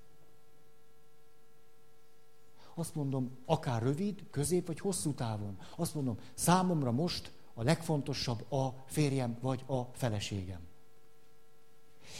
[2.75, 5.59] Azt mondom, akár rövid, közép vagy hosszú távon.
[5.77, 10.70] Azt mondom, számomra most a legfontosabb a férjem vagy a feleségem.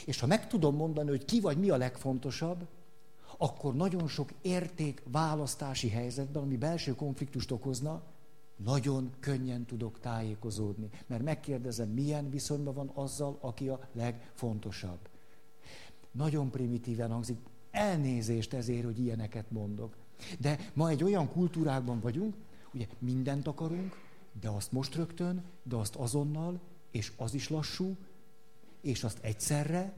[0.05, 2.67] És ha meg tudom mondani, hogy ki vagy mi a legfontosabb,
[3.37, 8.01] akkor nagyon sok érték választási helyzetben, ami belső konfliktust okozna,
[8.63, 10.89] nagyon könnyen tudok tájékozódni.
[11.07, 14.99] Mert megkérdezem, milyen viszonyban van azzal, aki a legfontosabb.
[16.11, 17.37] Nagyon primitíven hangzik,
[17.71, 19.95] elnézést ezért, hogy ilyeneket mondok.
[20.39, 22.35] De ma egy olyan kultúrákban vagyunk,
[22.73, 23.95] ugye mindent akarunk,
[24.41, 26.59] de azt most rögtön, de azt azonnal,
[26.91, 27.95] és az is lassú,
[28.81, 29.93] és azt egyszerre,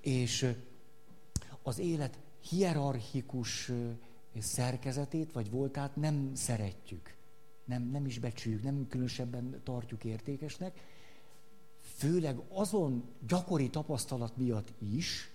[0.00, 0.54] és
[1.62, 2.18] az élet
[2.48, 3.70] hierarchikus
[4.38, 7.14] szerkezetét, vagy voltát nem szeretjük.
[7.64, 10.80] Nem, nem is becsüljük, nem különösebben tartjuk értékesnek.
[11.80, 15.30] Főleg azon gyakori tapasztalat miatt is,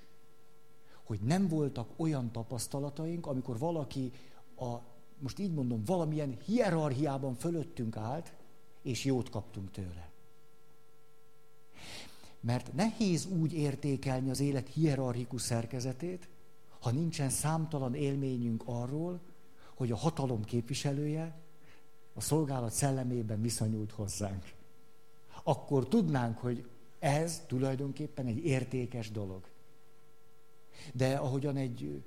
[1.03, 4.11] hogy nem voltak olyan tapasztalataink, amikor valaki
[4.55, 4.75] a,
[5.19, 8.33] most így mondom, valamilyen hierarchiában fölöttünk állt,
[8.81, 10.09] és jót kaptunk tőle.
[12.45, 16.27] Mert nehéz úgy értékelni az élet hierarchikus szerkezetét,
[16.79, 19.19] ha nincsen számtalan élményünk arról,
[19.73, 21.35] hogy a hatalom képviselője
[22.13, 24.53] a szolgálat szellemében viszonyult hozzánk.
[25.43, 29.43] Akkor tudnánk, hogy ez tulajdonképpen egy értékes dolog.
[30.93, 32.03] De ahogyan egy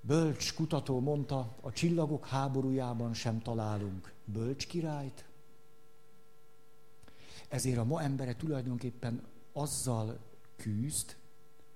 [0.00, 5.24] bölcs kutató mondta, a csillagok háborújában sem találunk bölcs királyt,
[7.48, 10.18] ezért a ma embere tulajdonképpen azzal
[10.56, 11.16] küzd,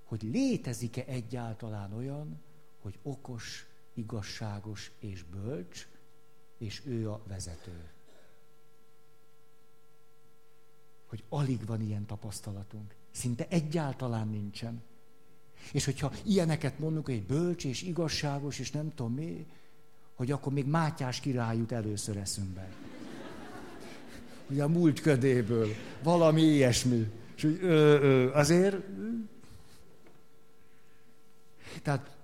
[0.03, 2.41] hogy létezik-e egyáltalán olyan,
[2.81, 5.87] hogy okos, igazságos és bölcs,
[6.57, 7.89] és ő a vezető.
[11.05, 12.95] Hogy alig van ilyen tapasztalatunk.
[13.11, 14.81] Szinte egyáltalán nincsen.
[15.71, 19.45] És hogyha ilyeneket mondunk, hogy bölcs és igazságos, és nem tudom mi,
[20.15, 22.71] hogy akkor még Mátyás király jut először eszünkbe.
[24.49, 25.67] Ugye a múlt ködéből.
[26.03, 27.11] Valami ilyesmi.
[27.37, 28.75] És úgy, ö, ö, azért
[31.83, 32.15] tehát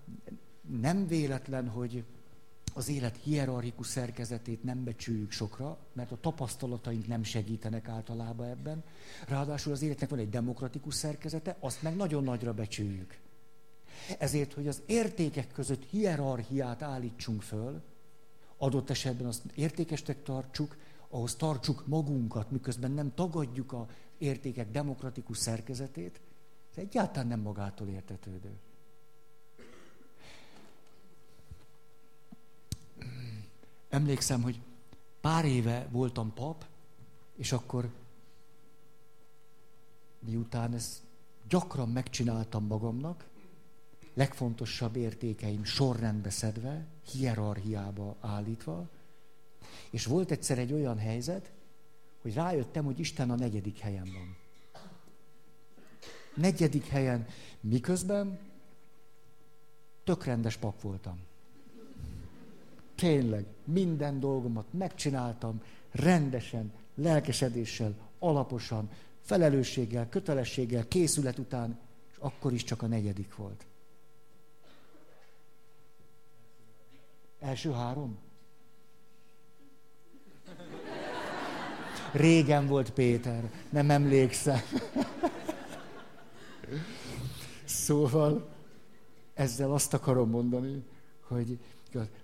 [0.80, 2.04] nem véletlen, hogy
[2.73, 8.84] az élet hierarchikus szerkezetét nem becsüljük sokra, mert a tapasztalataink nem segítenek általában ebben.
[9.28, 13.17] Ráadásul az életnek van egy demokratikus szerkezete, azt meg nagyon nagyra becsüljük.
[14.19, 17.82] Ezért, hogy az értékek között hierarchiát állítsunk föl,
[18.58, 20.76] adott esetben azt értékesnek tartsuk,
[21.13, 26.21] ahhoz tartsuk magunkat, miközben nem tagadjuk a értékek demokratikus szerkezetét,
[26.71, 28.60] ez egyáltalán nem magától értetődő.
[33.93, 34.60] emlékszem, hogy
[35.21, 36.65] pár éve voltam pap,
[37.36, 37.89] és akkor
[40.19, 41.02] miután ezt
[41.47, 43.26] gyakran megcsináltam magamnak,
[44.13, 48.89] legfontosabb értékeim sorrendbe szedve, hierarchiába állítva,
[49.89, 51.52] És volt egyszer egy olyan helyzet,
[52.21, 54.38] hogy rájöttem, hogy Isten a negyedik helyen van.
[56.36, 57.28] Negyedik helyen,
[57.60, 58.39] miközben
[60.04, 61.19] tök rendes pap voltam.
[62.95, 68.89] Tényleg, minden dolgomat megcsináltam, rendesen, lelkesedéssel, alaposan,
[69.21, 71.80] felelősséggel, kötelességgel, készület után,
[72.12, 73.65] és akkor is csak a negyedik volt.
[77.39, 78.17] Első három?
[82.13, 84.60] Régen volt Péter, nem emlékszem.
[87.63, 88.49] Szóval
[89.34, 90.84] ezzel azt akarom mondani,
[91.19, 91.60] hogy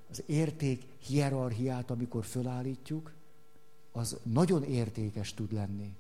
[0.10, 3.14] az érték hierarchiát, amikor fölállítjuk,
[3.92, 5.96] az nagyon értékes tud lenni.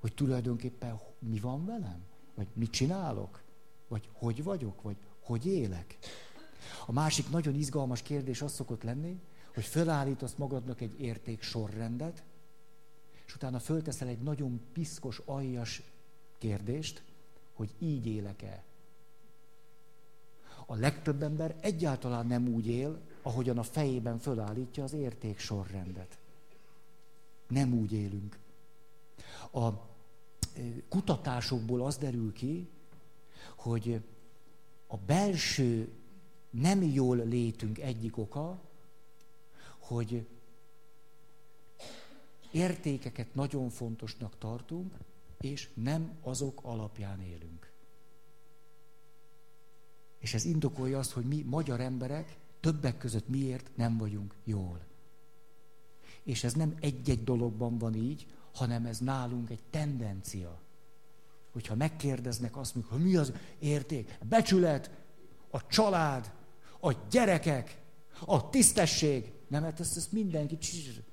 [0.00, 2.02] Hogy tulajdonképpen mi van velem?
[2.34, 3.42] Vagy mit csinálok?
[3.88, 4.82] Vagy hogy vagyok?
[4.82, 5.98] Vagy hogy élek?
[6.86, 9.20] A másik nagyon izgalmas kérdés az szokott lenni,
[9.54, 12.22] hogy fölállítasz magadnak egy érték sorrendet,
[13.28, 15.82] és utána fölteszel egy nagyon piszkos, aljas
[16.38, 17.02] kérdést,
[17.52, 18.64] hogy így élek-e.
[20.66, 26.18] A legtöbb ember egyáltalán nem úgy él, ahogyan a fejében fölállítja az érték sorrendet.
[27.48, 28.38] Nem úgy élünk.
[29.52, 29.68] A
[30.88, 32.68] kutatásokból az derül ki,
[33.56, 34.00] hogy
[34.86, 35.92] a belső
[36.50, 38.60] nem jól létünk egyik oka,
[39.78, 40.26] hogy
[42.50, 44.94] értékeket nagyon fontosnak tartunk,
[45.40, 47.72] és nem azok alapján élünk.
[50.18, 54.80] És ez indokolja azt, hogy mi magyar emberek többek között miért nem vagyunk jól.
[56.22, 60.60] És ez nem egy-egy dologban van így, hanem ez nálunk egy tendencia.
[61.52, 64.90] Hogyha megkérdeznek azt, hogy mi az érték, becsület,
[65.50, 66.32] a család,
[66.80, 67.80] a gyerekek,
[68.26, 69.32] a tisztesség.
[69.48, 70.54] Nem, hát ezt, ezt mindenki...
[70.54, 71.07] Akkor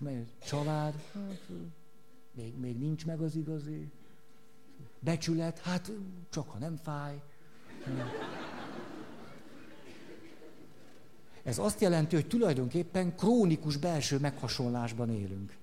[0.00, 1.48] megy, család, hát,
[2.32, 3.90] még, még nincs meg az igazi.
[4.98, 5.92] Becsület, hát
[6.30, 7.22] csak ha nem fáj.
[11.42, 15.56] Ez azt jelenti, hogy tulajdonképpen krónikus belső meghasonlásban élünk.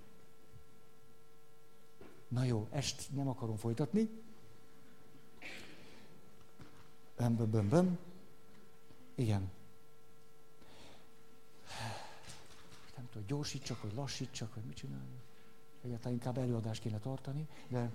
[2.27, 4.09] Na jó, ezt nem akarom folytatni.
[7.17, 7.97] Böm, böm, böm.
[9.15, 9.51] Igen.
[13.17, 15.21] Tudom, gyorsítsak, vagy lassítsak, vagy mit csinálni.
[15.83, 17.91] Egyáltalán inkább előadást kéne tartani, de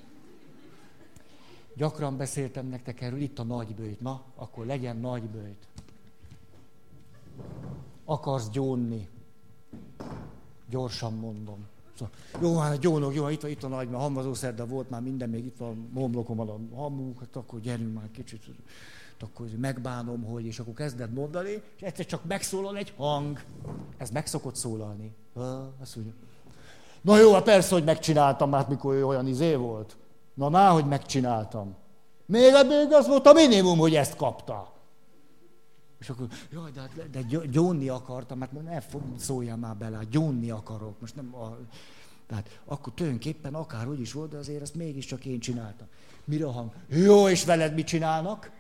[1.75, 4.01] gyakran beszéltem nektek erről, itt a nagybőjt.
[4.01, 5.67] Na, akkor legyen nagybőjt.
[8.05, 9.09] Akarsz gyónni.
[10.69, 11.67] Gyorsan mondom.
[11.95, 15.45] Szóval, jó, hát gyónok, jó, itt, itt a nagy, mert hamvazószerda volt, már minden még
[15.45, 18.45] itt van homlokomban a hamuk, hát akkor gyerünk már kicsit
[19.23, 23.41] akkor megbánom, hogy, és akkor kezded mondani, és egyszer csak megszólal egy hang.
[23.97, 25.15] Ez meg szokott szólalni.
[25.81, 26.15] Azt mondja,
[27.01, 29.97] na jó, hát persze, hogy megcsináltam, hát mikor ő olyan izé volt.
[30.35, 31.75] Na már, hogy megcsináltam.
[32.27, 34.73] Még, még az volt a minimum, hogy ezt kapta.
[35.99, 38.79] És akkor, jaj, de, hát, de gyónni akartam, mert ne
[39.19, 41.01] szóljam már bele, hát gyónni akarok.
[41.01, 41.57] Most nem a,
[42.27, 45.87] tehát akkor tulajdonképpen akárhogy is volt, de azért ezt mégiscsak én csináltam.
[46.25, 46.71] Mire a hang?
[46.89, 48.51] Jó, és veled mit csinálnak?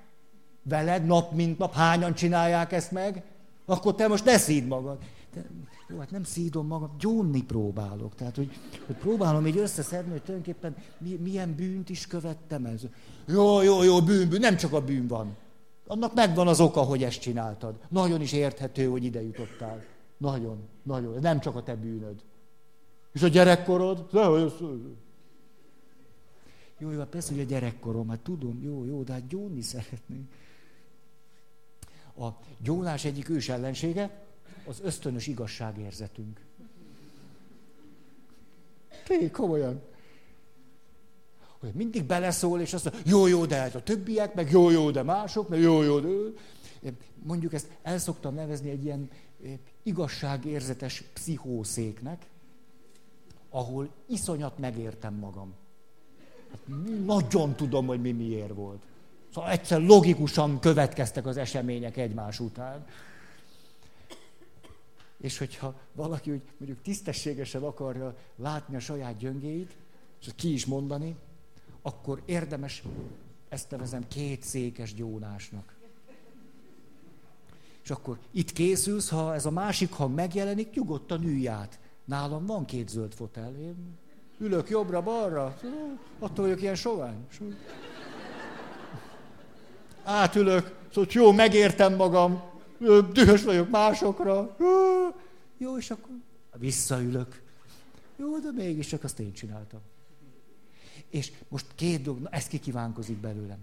[0.62, 3.22] Veled nap mint nap, hányan csinálják ezt meg,
[3.64, 4.98] akkor te most ne szíd magad.
[5.34, 5.44] De,
[5.88, 8.14] jó, hát nem szídom magam, gyónni próbálok.
[8.14, 8.50] Tehát, hogy,
[8.86, 10.76] hogy próbálom így összeszedni, hogy tulajdonképpen
[11.22, 12.80] milyen bűnt is követtem ez.
[13.26, 15.36] Jó, jó, jó, bűn, bűn, nem csak a bűn van.
[15.86, 17.74] Annak megvan az oka, hogy ezt csináltad.
[17.88, 19.84] Nagyon is érthető, hogy ide jutottál.
[20.16, 21.20] Nagyon, nagyon.
[21.20, 22.22] Nem csak a te bűnöd.
[23.12, 24.06] És a gyerekkorod?
[26.78, 30.30] Jó, jó, hát persze, hogy a gyerekkorom, hát tudom, jó, jó, de hát gyónni szeretnék.
[32.18, 34.24] A gyónás egyik ős ellensége
[34.66, 36.40] az ösztönös igazságérzetünk.
[39.04, 39.80] Té, komolyan.
[41.60, 44.90] Hogy mindig beleszól, és azt mondja, jó, jó, de hát a többiek, meg jó, jó,
[44.90, 46.08] de mások, meg jó, jó, de...
[47.22, 49.10] Mondjuk ezt el szoktam nevezni egy ilyen
[49.82, 52.26] igazságérzetes pszichószéknek,
[53.50, 55.54] ahol iszonyat megértem magam.
[56.50, 56.60] Hát
[57.04, 58.82] nagyon tudom, hogy mi miért volt.
[59.34, 62.84] Szóval egyszer logikusan következtek az események egymás után.
[65.20, 69.76] És hogyha valaki úgy mondjuk tisztességesen akarja látni a saját gyöngéit,
[70.20, 71.16] és ki is mondani,
[71.82, 72.82] akkor érdemes,
[73.48, 75.74] ezt nevezem két székes gyónásnak.
[77.82, 81.78] És akkor itt készülsz, ha ez a másik hang megjelenik, nyugodtan ülj át.
[82.04, 83.98] Nálam van két zöld fotel, én
[84.38, 85.56] ülök jobbra-balra,
[86.18, 87.26] attól vagyok ilyen sovány
[90.04, 92.42] átülök, szóval jó, megértem magam,
[93.12, 94.56] dühös vagyok másokra.
[95.58, 96.10] Jó, és akkor
[96.58, 97.42] Visszaülök.
[98.16, 99.80] Jó, de mégiscsak azt én csináltam.
[101.08, 103.58] És most két dolog, na, ez kikívánkozik belőlem.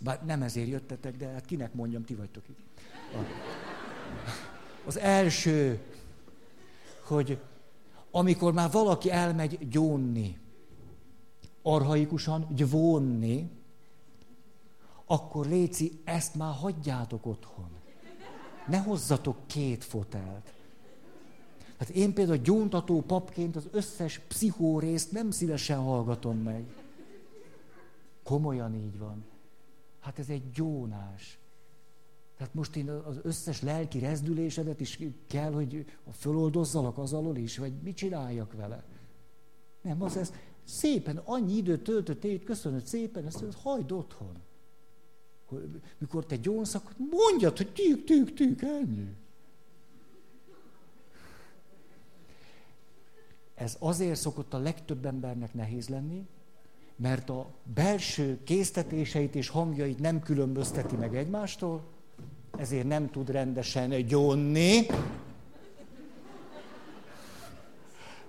[0.00, 2.58] Bár nem ezért jöttetek, de hát kinek mondjam, ti vagytok itt.
[3.14, 3.18] A,
[4.86, 5.80] az első,
[7.02, 7.38] hogy
[8.10, 10.38] amikor már valaki elmegy gyónni,
[11.62, 13.50] arhaikusan gyvónni,
[15.10, 17.70] akkor Léci, ezt már hagyjátok otthon.
[18.66, 20.52] Ne hozzatok két fotelt.
[21.78, 26.64] Hát én például gyóntató papként az összes pszichórészt nem szívesen hallgatom meg.
[28.22, 29.24] Komolyan így van.
[30.00, 31.38] Hát ez egy gyónás.
[32.36, 37.72] Tehát most én az összes lelki rezdülésedet is kell, hogy föloldozzalak az alól is, vagy
[37.82, 38.84] mit csináljak vele.
[39.82, 40.32] Nem, az ez
[40.64, 44.46] szépen, annyi időt töltöttél itt, köszönöd szépen, ezt hagyd otthon.
[45.98, 49.08] Mikor te gyónsz, akkor mondjad, hogy tűk, tűk, tűk, ennyi.
[53.54, 56.26] Ez azért szokott a legtöbb embernek nehéz lenni,
[56.96, 61.82] mert a belső késztetéseit és hangjait nem különbözteti meg egymástól,
[62.58, 64.86] ezért nem tud rendesen gyónni.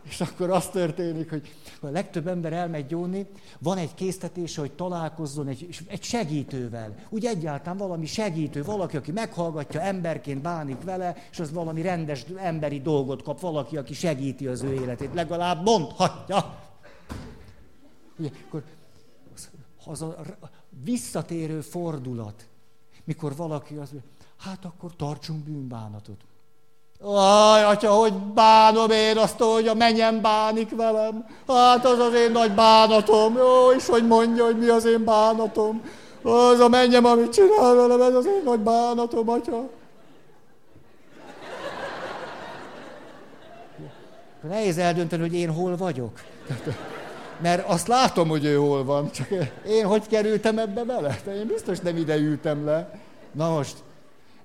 [0.09, 3.27] És akkor az történik, hogy a legtöbb ember elmegy gyónni,
[3.59, 6.95] van egy késztetése, hogy találkozzon egy, egy segítővel.
[7.09, 12.81] Úgy egyáltalán valami segítő, valaki, aki meghallgatja, emberként bánik vele, és az valami rendes emberi
[12.81, 15.13] dolgot kap, valaki, aki segíti az ő életét.
[15.13, 16.59] Legalább mondhatja.
[18.17, 18.63] Ugye, akkor
[19.85, 20.15] az a
[20.83, 22.47] visszatérő fordulat,
[23.03, 23.89] mikor valaki az,
[24.37, 26.23] hát akkor tartsunk bűnbánatot.
[27.03, 31.25] Aj, atya, hogy bánom én azt, hogy a menyem bánik velem.
[31.47, 33.37] Hát az az én nagy bánatom.
[33.37, 35.81] Jó, és hogy mondja, hogy mi az én bánatom.
[36.23, 39.69] Az a mennyem, amit csinál velem, ez az én nagy bánatom, atya.
[44.49, 46.21] Nehéz eldönteni, hogy én hol vagyok.
[47.41, 49.27] Mert azt látom, hogy ő hol van, csak
[49.67, 51.19] én hogy kerültem ebbe bele?
[51.25, 52.99] De én biztos nem ide ültem le.
[53.31, 53.77] Na most,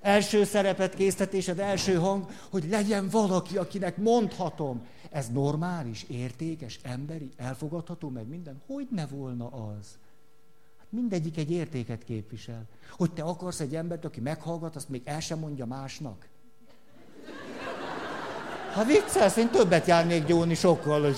[0.05, 4.87] első szerepet készítetésed, első hang, hogy legyen valaki, akinek mondhatom.
[5.11, 8.63] Ez normális, értékes, emberi, elfogadható, meg minden?
[8.67, 9.99] Hogy ne volna az?
[10.79, 12.65] Hát mindegyik egy értéket képvisel.
[12.91, 16.29] Hogy te akarsz egy embert, aki meghallgat, azt még el sem mondja másnak.
[18.73, 21.03] Ha viccelsz, én többet járnék gyóni sokkal.
[21.03, 21.17] Hogy...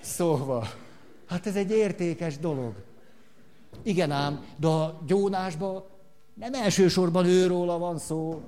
[0.00, 0.68] Szóval,
[1.26, 2.90] hát ez egy értékes dolog.
[3.82, 5.84] Igen ám, de a gyónásban
[6.34, 8.42] nem elsősorban őróla van szó.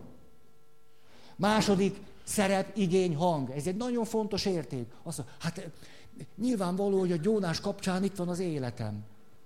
[1.37, 3.51] Második szerep, igény, hang.
[3.51, 4.87] Ez egy nagyon fontos érték.
[5.03, 5.70] Azt mondja, hát
[6.37, 9.05] nyilvánvaló, hogy a gyónás kapcsán itt van az életem.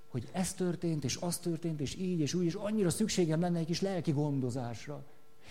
[0.08, 3.66] Hogy ez történt, és az történt, és így, és úgy, és annyira szükségem lenne egy
[3.66, 5.04] kis lelki gondozásra.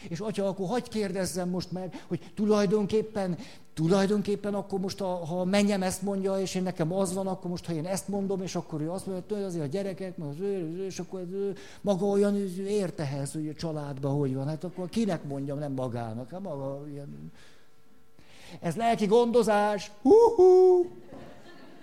[0.09, 3.37] És atya, akkor hagyd kérdezzem most meg, hogy tulajdonképpen,
[3.73, 7.49] tulajdonképpen akkor most, a, ha a mennyem ezt mondja, és én nekem az van, akkor
[7.49, 10.39] most, ha én ezt mondom, és akkor ő azt mondja, hogy azért a gyerekek, az
[10.39, 12.35] ő, és akkor ő, maga olyan
[12.67, 14.47] ért ehhez, hogy a családban hogy van.
[14.47, 16.29] Hát akkor kinek mondjam, nem magának.
[16.29, 17.31] Hát maga ilyen...
[18.59, 19.91] Ez lelki gondozás.
[20.01, 20.85] Hú-hú.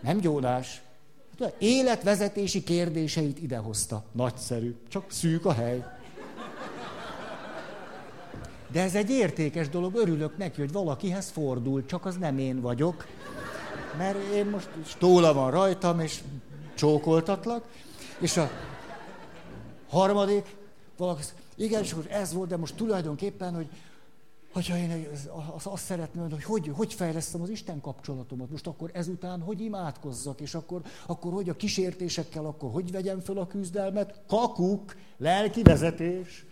[0.03, 0.83] Nem gyónás.
[1.41, 4.05] Hát, életvezetési kérdéseit idehozta.
[4.13, 4.77] Nagyszerű.
[4.89, 5.85] Csak szűk a hely.
[8.75, 13.07] De ez egy értékes dolog, örülök neki, hogy valakihez fordul, csak az nem én vagyok.
[13.99, 16.23] Mert én most stóla van rajtam, és
[16.75, 17.65] csókoltatlak.
[18.19, 18.51] És a
[19.89, 20.57] harmadik,
[20.97, 21.23] valaki,
[21.55, 23.67] igen, és akkor ez volt, de most tulajdonképpen, hogy
[24.53, 25.09] hogyha én
[25.63, 30.55] azt, szeretném, hogy hogy, hogy fejlesztem az Isten kapcsolatomat, most akkor ezután hogy imádkozzak, és
[30.55, 36.45] akkor, akkor hogy a kísértésekkel, akkor hogy vegyem föl a küzdelmet, kakuk, lelki vezetés.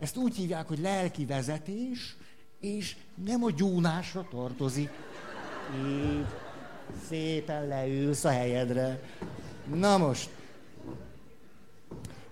[0.00, 2.16] Ezt úgy hívják, hogy lelki vezetés,
[2.60, 4.90] és nem a gyúnásra tartozik.
[5.86, 6.26] Így
[7.08, 9.02] szépen leülsz a helyedre.
[9.74, 10.30] Na most,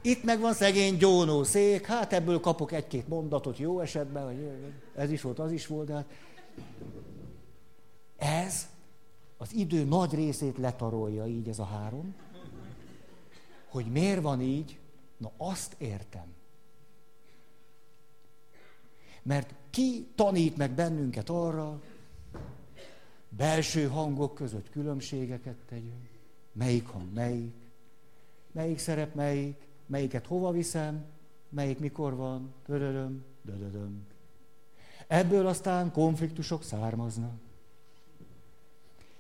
[0.03, 4.51] itt meg van szegény gyónó szék, hát ebből kapok egy-két mondatot jó esetben, hogy
[4.95, 6.07] ez is volt, az is volt, de hát
[8.17, 8.69] ez
[9.37, 12.15] az idő nagy részét letarolja így ez a három.
[13.69, 14.79] Hogy miért van így,
[15.17, 16.37] na azt értem.
[19.29, 21.81] Mert ki tanít meg bennünket arra,
[23.29, 26.09] belső hangok között különbségeket tegyünk,
[26.53, 27.55] melyik hang melyik,
[28.53, 31.05] melyik szerep melyik, melyiket hova viszem,
[31.49, 34.07] melyik mikor van, dödödöm, dödödöm.
[35.07, 37.39] Ebből aztán konfliktusok származnak.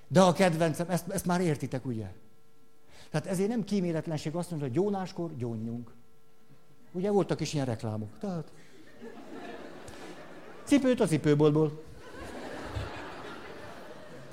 [0.06, 2.12] De a kedvencem, ezt, ezt már értitek, ugye?
[3.10, 5.92] Tehát ezért nem kíméletlenség azt mondani, hogy gyónáskor gyónjunk.
[6.92, 8.18] Ugye voltak is ilyen reklámok.
[8.18, 8.52] Tehát...
[10.68, 11.82] Cipőt a cipőboltból.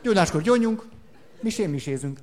[0.02, 0.88] Gyónáskor gyónjunk,
[1.42, 2.20] misén misézünk.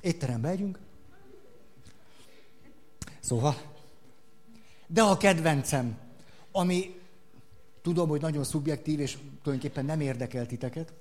[0.00, 0.78] Étterembe megyünk.
[3.20, 3.54] Szóval,
[4.86, 5.98] de a kedvencem,
[6.52, 7.00] ami
[7.82, 10.92] tudom, hogy nagyon szubjektív, és tulajdonképpen nem érdekel titeket,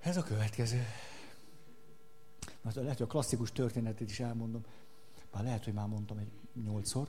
[0.00, 0.86] ez a következő.
[2.68, 4.64] Most lehet, hogy a klasszikus történetet is elmondom.
[5.32, 6.30] Már lehet, hogy már mondtam egy
[6.64, 7.08] nyolcszor.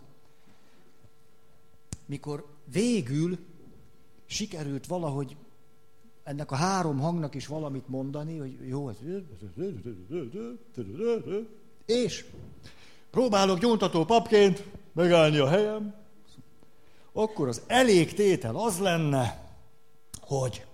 [2.05, 3.37] Mikor végül
[4.25, 5.37] sikerült valahogy
[6.23, 8.95] ennek a három hangnak is valamit mondani, hogy jó, ez...
[11.85, 12.25] És
[13.09, 15.95] próbálok gyóntató papként megállni a helyem,
[17.11, 19.55] akkor az elég tétel az lenne,
[20.21, 20.65] hogy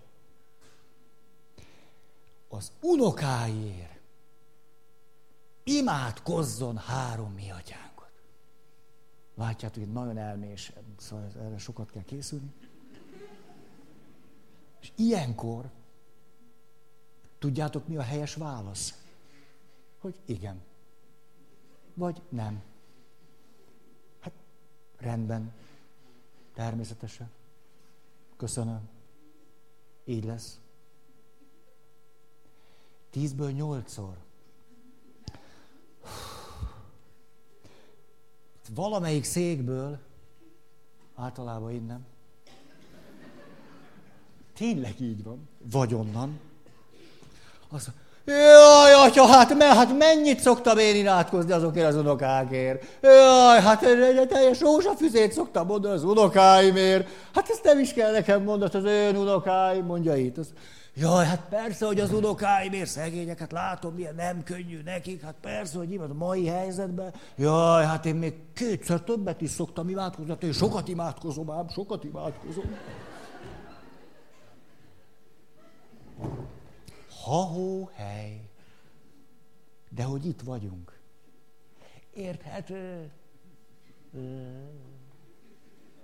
[2.47, 3.84] az unokáért
[5.65, 8.11] imádkozzon három mi atyánkot.
[9.35, 12.53] Látjátok, hogy nagyon elmés, szóval erre sokat kell készülni.
[14.81, 15.69] És ilyenkor,
[17.39, 19.03] tudjátok mi a helyes válasz?
[19.99, 20.61] Hogy igen.
[21.93, 22.63] Vagy nem.
[24.19, 24.33] Hát
[24.97, 25.53] rendben.
[26.53, 27.29] Természetesen.
[28.37, 28.89] Köszönöm.
[30.05, 30.59] Így lesz.
[33.09, 34.17] Tízből nyolcszor.
[38.75, 39.99] Valamelyik székből,
[41.15, 42.05] általában innen,
[44.57, 45.49] Tényleg így van.
[45.71, 46.39] Vagy onnan.
[47.69, 47.91] Azt
[48.25, 52.85] Jaj, atya, hát, me, hát mennyit szoktam én imádkozni azokért az unokákért.
[53.01, 57.07] Jaj, hát egy teljes rózsafüzét szoktam mondani az unokáimért.
[57.33, 60.37] Hát ezt nem is kell nekem mondani, az ön unokáim, mondja itt.
[60.37, 60.47] Az,
[60.97, 65.77] Jaj, hát persze, hogy az unokáimért szegények, hát látom, milyen nem könnyű nekik, hát persze,
[65.77, 67.13] hogy imádom a mai helyzetben.
[67.35, 72.03] Jaj, hát én még kétszer többet is szoktam imádkozni, hát én sokat imádkozom ám, sokat
[72.03, 72.63] imádkozom.
[77.23, 78.41] Ha-hó hely.
[79.89, 80.99] De hogy itt vagyunk.
[82.13, 83.11] Érthető?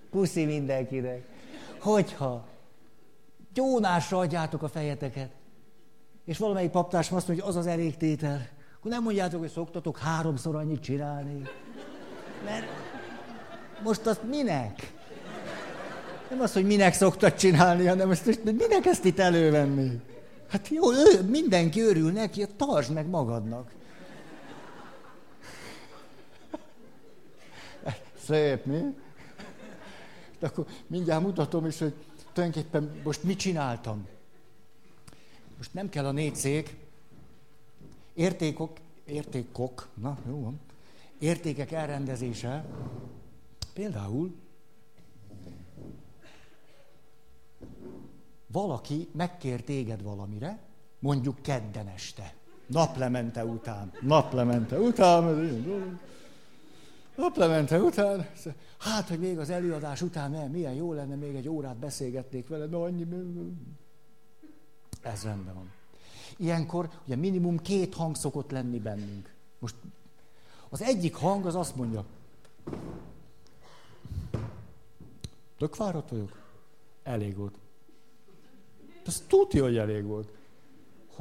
[0.10, 1.28] Puszi mindenkinek.
[1.80, 2.48] Hogyha
[3.54, 5.32] gyónásra adjátok a fejeteket,
[6.26, 8.48] és valamelyik paptárs azt mondja, hogy az az elégtétel,
[8.78, 11.42] akkor nem mondjátok, hogy szoktatok háromszor annyit csinálni.
[12.46, 12.66] Mert
[13.84, 14.94] most azt minek?
[16.30, 20.02] Nem az, hogy minek szoktat csinálni, hanem ezt, minek ezt itt elővenni?
[20.50, 23.72] Hát jó, ő, mindenki örül neki, tartsd meg magadnak.
[28.28, 28.80] Szép, mi?
[30.40, 31.94] De akkor mindjárt mutatom is, hogy
[32.34, 34.08] tulajdonképpen most mit csináltam.
[35.58, 36.76] Most nem kell a négy szék.
[38.14, 40.60] Értékok, értékok, na jó van,
[41.20, 42.66] értékek elrendezése.
[43.74, 44.36] Például
[48.52, 50.60] valaki megkér téged valamire,
[51.00, 52.34] mondjuk kedden este,
[52.66, 55.24] naplemente után, naplemente után,
[57.22, 58.30] naplemente után,
[58.80, 62.70] hát, hogy még az előadás után, mert milyen jó lenne, még egy órát beszélgetnék veled,
[62.70, 63.08] de annyi...
[65.02, 65.72] Ez rendben van.
[66.38, 69.34] Ilyenkor ugye minimum két hang szokott lenni bennünk.
[69.60, 69.76] Most
[70.70, 72.06] az egyik hang az azt mondja,
[75.58, 76.40] tök fáradt vagyok,
[77.04, 77.56] elég volt.
[79.06, 80.30] Az tudja, hogy elég volt.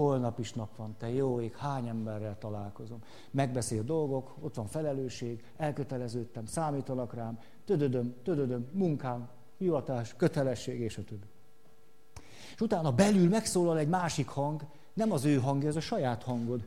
[0.01, 3.03] Holnap is nap van, te jó ég, hány emberrel találkozom.
[3.31, 9.29] Megbeszél dolgok, ott van felelősség, elköteleződtem, számítanak rám, tödödöm, tödödöm, munkám,
[9.59, 11.27] hivatás, kötelesség, és a többi.
[12.55, 16.67] És utána belül megszólal egy másik hang, nem az ő hangja, ez a saját hangod.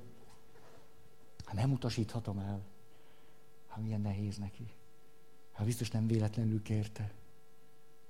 [1.45, 2.61] Hát nem utasíthatom el.
[3.67, 4.67] Hát milyen nehéz neki.
[5.51, 7.11] Hát biztos nem véletlenül kérte.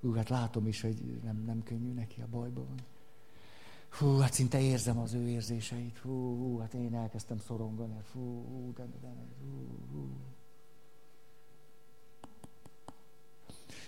[0.01, 2.91] Hú, hát látom is, hogy nem, nem könnyű neki, a bajban van.
[3.97, 5.97] Hú, hát szinte érzem az ő érzéseit.
[5.97, 7.93] Hú, hú hát én elkezdtem szorongani.
[8.11, 9.07] Hú, hú, de, de, de,
[9.39, 10.09] hú, hú.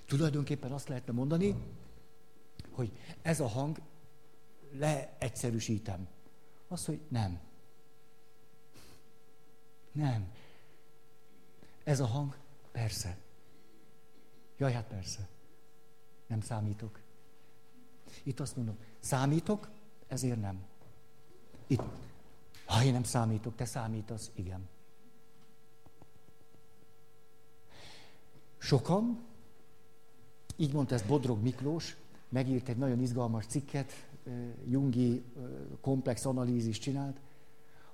[0.05, 1.55] Tulajdonképpen azt lehetne mondani,
[2.71, 2.91] hogy
[3.21, 3.81] ez a hang,
[4.71, 6.07] leegyszerűsítem.
[6.67, 7.39] Az, hogy nem.
[9.91, 10.31] Nem.
[11.83, 12.37] Ez a hang,
[12.71, 13.17] persze.
[14.57, 15.27] Jaj, hát persze.
[16.27, 16.99] Nem számítok.
[18.23, 19.69] Itt azt mondom, számítok,
[20.07, 20.63] ezért nem.
[21.67, 21.81] Itt.
[22.65, 24.67] Ha én nem számítok, te számítasz, igen.
[28.57, 29.23] Sokan,
[30.55, 31.97] így mondta ezt Bodrog Miklós,
[32.29, 33.91] megírt egy nagyon izgalmas cikket,
[34.67, 35.23] Jungi
[35.81, 37.19] komplex analízis csinált,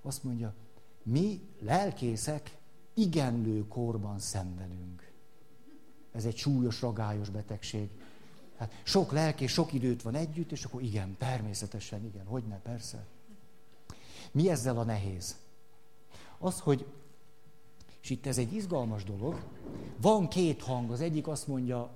[0.02, 0.54] azt mondja,
[1.04, 2.58] mi lelkészek
[2.94, 5.12] igenlő korban szenvedünk.
[6.12, 7.90] Ez egy súlyos, ragályos betegség.
[8.62, 13.06] Hát sok lelkész, sok időt van együtt, és akkor igen, természetesen igen, hogy ne, persze.
[14.32, 15.36] Mi ezzel a nehéz?
[16.38, 16.86] Az, hogy,
[18.02, 19.44] és itt ez egy izgalmas dolog,
[19.98, 21.90] van két hang, az egyik azt mondja,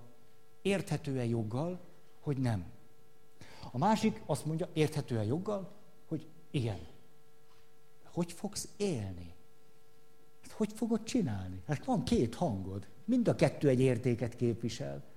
[0.62, 1.80] érthetően joggal,
[2.20, 2.66] hogy nem.
[3.72, 5.72] A másik azt mondja, érthetően joggal,
[6.08, 6.80] hogy igen.
[8.14, 9.34] Hogy fogsz élni?
[10.42, 11.62] Hát hogy fogod csinálni?
[11.68, 12.88] Hát van két hangod.
[13.04, 15.14] Mind a kettő egy értéket képvisel.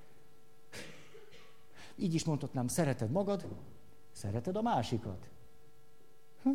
[1.98, 3.46] Így is mondhatnám, szereted magad,
[4.12, 5.28] szereted a másikat.
[6.42, 6.50] Hm?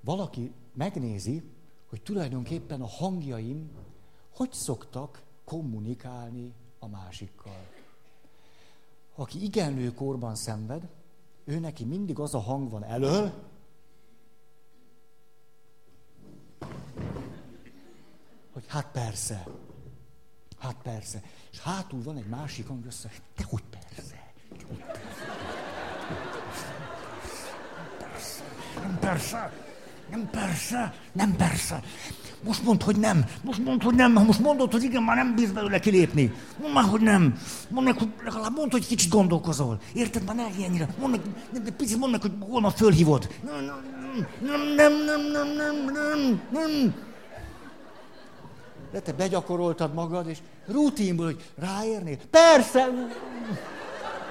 [0.00, 1.42] Valaki megnézi,
[1.88, 3.70] hogy tulajdonképpen a hangjaim
[4.40, 7.66] hogy szoktak kommunikálni a másikkal.
[9.14, 10.88] Aki igenlő korban szenved,
[11.44, 13.32] ő neki mindig az a hang van elől,
[18.52, 19.46] hogy hát persze,
[20.60, 21.22] hát persze.
[21.52, 24.20] És hátul van egy másik hang össze, te hogy persze,
[27.98, 28.44] persze.
[28.82, 29.52] Nem persze,
[30.10, 31.82] nem persze, nem persze.
[32.44, 33.24] Most mondd, hogy nem.
[33.42, 34.14] Most mondd, hogy nem.
[34.14, 36.32] Ha most mondod, hogy igen, már nem bíz belőle kilépni.
[36.60, 37.38] Mondd már, hogy nem.
[37.68, 39.80] Mondd meg, hogy legalább mondd, hogy kicsit gondolkozol.
[39.92, 40.24] Érted?
[40.24, 40.88] Már ne ennyire.
[40.98, 41.20] Mondd meg,
[41.64, 43.28] de picit mondd meg, hogy holnap fölhívod.
[43.44, 46.94] Nem, nem, nem, nem, nem, nem, nem, nem.
[48.90, 52.16] De te begyakoroltad magad, és rutinból, hogy ráérnél.
[52.30, 52.88] Persze!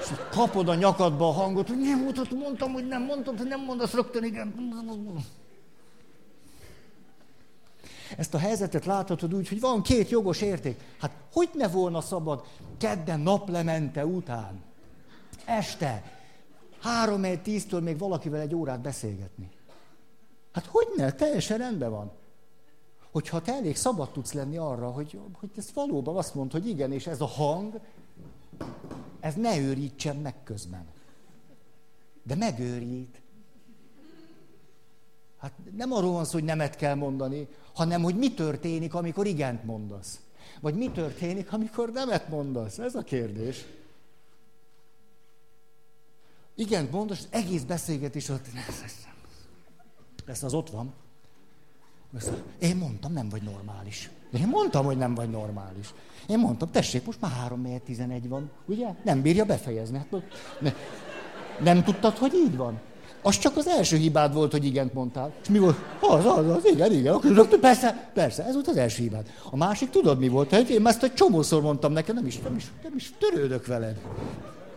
[0.00, 3.64] És kapod a nyakadba a hangot, hogy nem mondtam, mondtam, hogy nem, mondtam, hogy nem
[3.64, 4.74] mondasz rögtön, igen.
[8.16, 10.80] Ezt a helyzetet láthatod úgy, hogy van két jogos érték.
[11.00, 12.44] Hát hogy ne volna szabad
[12.78, 14.62] kedden naplemente után,
[15.44, 16.02] este,
[16.80, 19.50] három egy tíztől még valakivel egy órát beszélgetni?
[20.52, 21.12] Hát hogy ne?
[21.12, 22.12] Teljesen rendben van.
[23.10, 26.92] Hogyha te elég szabad tudsz lenni arra, hogy, hogy ez valóban azt mond, hogy igen,
[26.92, 27.80] és ez a hang,
[29.20, 30.86] ez ne őrítsen meg közben.
[32.22, 33.20] De megőrít.
[35.38, 39.64] Hát nem arról van szó, hogy nemet kell mondani, hanem hogy mi történik, amikor igent
[39.64, 40.20] mondasz.
[40.60, 42.78] Vagy mi történik, amikor nemet mondasz.
[42.78, 43.64] Ez a kérdés.
[46.54, 48.46] Igent mondasz, egész beszélgetés ott...
[50.26, 50.94] Lesz az ott van.
[52.58, 54.10] Én mondtam, nem vagy normális.
[54.38, 55.94] Én mondtam, hogy nem vagy normális.
[56.26, 58.86] Én mondtam, tessék, most már 3 11 van, ugye?
[59.04, 59.98] Nem bírja befejezni.
[59.98, 60.22] Hát,
[60.58, 60.72] ne,
[61.62, 62.80] nem tudtad, hogy így van?
[63.22, 65.32] Az csak az első hibád volt, hogy igent mondtál.
[65.42, 65.76] És mi volt?
[66.00, 67.20] Az, az, az, igen, igen.
[67.60, 69.26] Persze, persze, ez volt az első hibád.
[69.50, 70.50] A másik, tudod mi volt?
[70.50, 74.00] Hát én ezt egy csomószor mondtam neked, nem is, nem is, nem is törődök veled.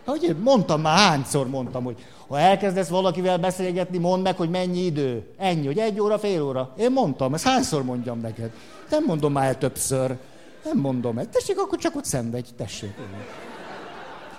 [0.04, 1.96] Hogy mondtam már, hányszor mondtam, hogy
[2.28, 5.26] ha elkezdesz valakivel beszélgetni, mondd meg, hogy mennyi idő.
[5.38, 6.70] Ennyi, hogy egy óra, fél óra.
[6.76, 8.50] Én mondtam, ezt hányszor mondjam neked.
[8.90, 10.16] Nem mondom már el többször.
[10.64, 11.28] Nem mondom el.
[11.28, 12.94] Tessék, akkor csak ott szenvedj, tessék.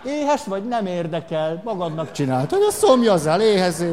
[0.06, 2.52] Éhes vagy, nem érdekel, magadnak csinált.
[2.52, 3.86] Hogy a szomjazzál, éhez.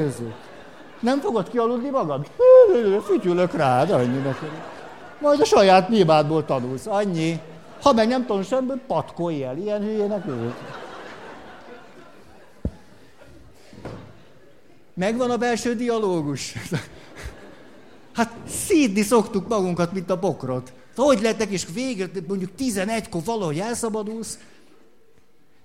[1.00, 2.30] Nem fogod kialudni magad?
[3.06, 4.50] Fütyülök rád, annyi neked.
[5.20, 7.40] Majd a saját nyilvádból tanulsz, annyi.
[7.82, 9.56] Ha meg nem tanulsz semmiből, patkolj el.
[9.56, 10.54] Ilyen hülyének ő.
[14.94, 16.54] Megvan a belső dialógus.
[18.12, 20.72] Hát szídni szoktuk magunkat, mint a bokrot.
[20.96, 24.38] Hogy lettek, és végre mondjuk 11-kor valahogy elszabadulsz,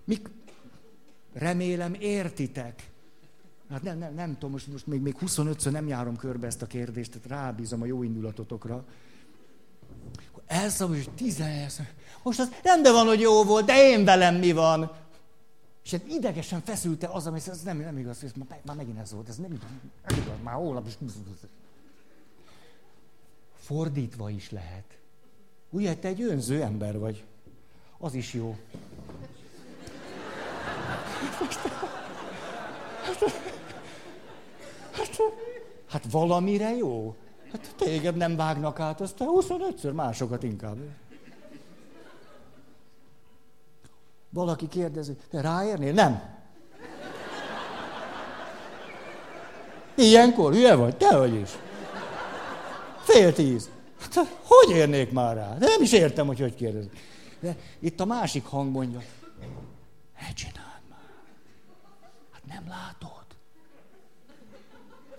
[0.08, 0.30] Mik,
[1.34, 2.90] remélem értitek.
[3.70, 6.66] Hát nem, nem, nem tudom, most, most még, még 25-ször nem járom körbe ezt a
[6.66, 8.84] kérdést, tehát rábízom a jó indulatotokra.
[10.46, 11.74] Elszabadul, és 11
[12.24, 14.92] Most az rendben van, hogy jó volt, de én velem mi van?
[15.88, 19.12] És hát idegesen feszülte az, ami ez nem, nem igaz, ez már, már megint ez
[19.12, 19.52] volt, ez nem
[20.08, 20.98] nem igaz már holnap is.
[23.56, 24.98] Fordítva is lehet.
[25.70, 27.24] Ugye, te egy önző ember vagy.
[27.98, 28.58] Az is jó.
[34.92, 35.18] Hát,
[35.88, 37.16] hát valamire jó.
[37.52, 40.78] Hát téged nem vágnak át, aztán 25-ször másokat inkább.
[44.38, 45.94] Valaki kérdezi, te ráérnél?
[45.94, 46.22] Nem.
[49.96, 50.98] Ilyenkor hülye vagy?
[50.98, 51.50] Te vagy is.
[53.04, 53.70] Fél tíz.
[54.00, 55.58] Hát, hogy érnék már rá?
[55.58, 57.00] De nem is értem, hogy hogy kérdezik.
[57.40, 59.02] De itt a másik hang mondja,
[60.22, 61.10] ne csináld már.
[62.32, 63.26] Hát nem látod.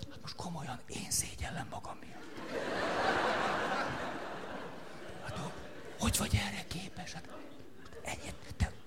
[0.09, 2.51] Hát most komolyan én szégyellem magam miatt.
[5.23, 5.39] Hát
[5.99, 7.13] hogy vagy erre képes?
[7.13, 8.38] Hát, hát ennyit,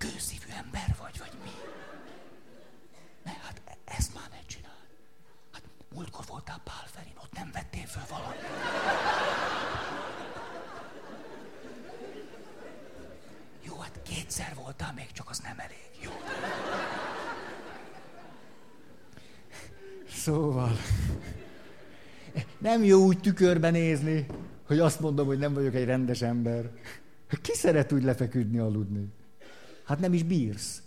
[0.03, 1.51] kőszívű ember vagy, vagy mi?
[3.25, 4.83] Ne, hát e- ezt már ne csinál.
[5.53, 5.63] Hát
[5.95, 8.41] múltkor voltál Pál Ferin, ott nem vettél föl valamit.
[13.67, 15.89] Jó, hát kétszer voltál, még csak az nem elég.
[16.03, 16.11] Jó.
[20.09, 20.77] Szóval,
[22.59, 24.27] nem jó úgy tükörbe nézni,
[24.67, 26.71] hogy azt mondom, hogy nem vagyok egy rendes ember.
[27.43, 29.21] Ki szeret úgy lefeküdni, aludni?
[29.85, 30.83] Hát nem is bírsz.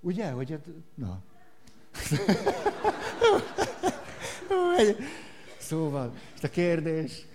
[0.00, 1.22] Ugye, hogy hát, na.
[5.58, 7.26] szóval, és a kérdés,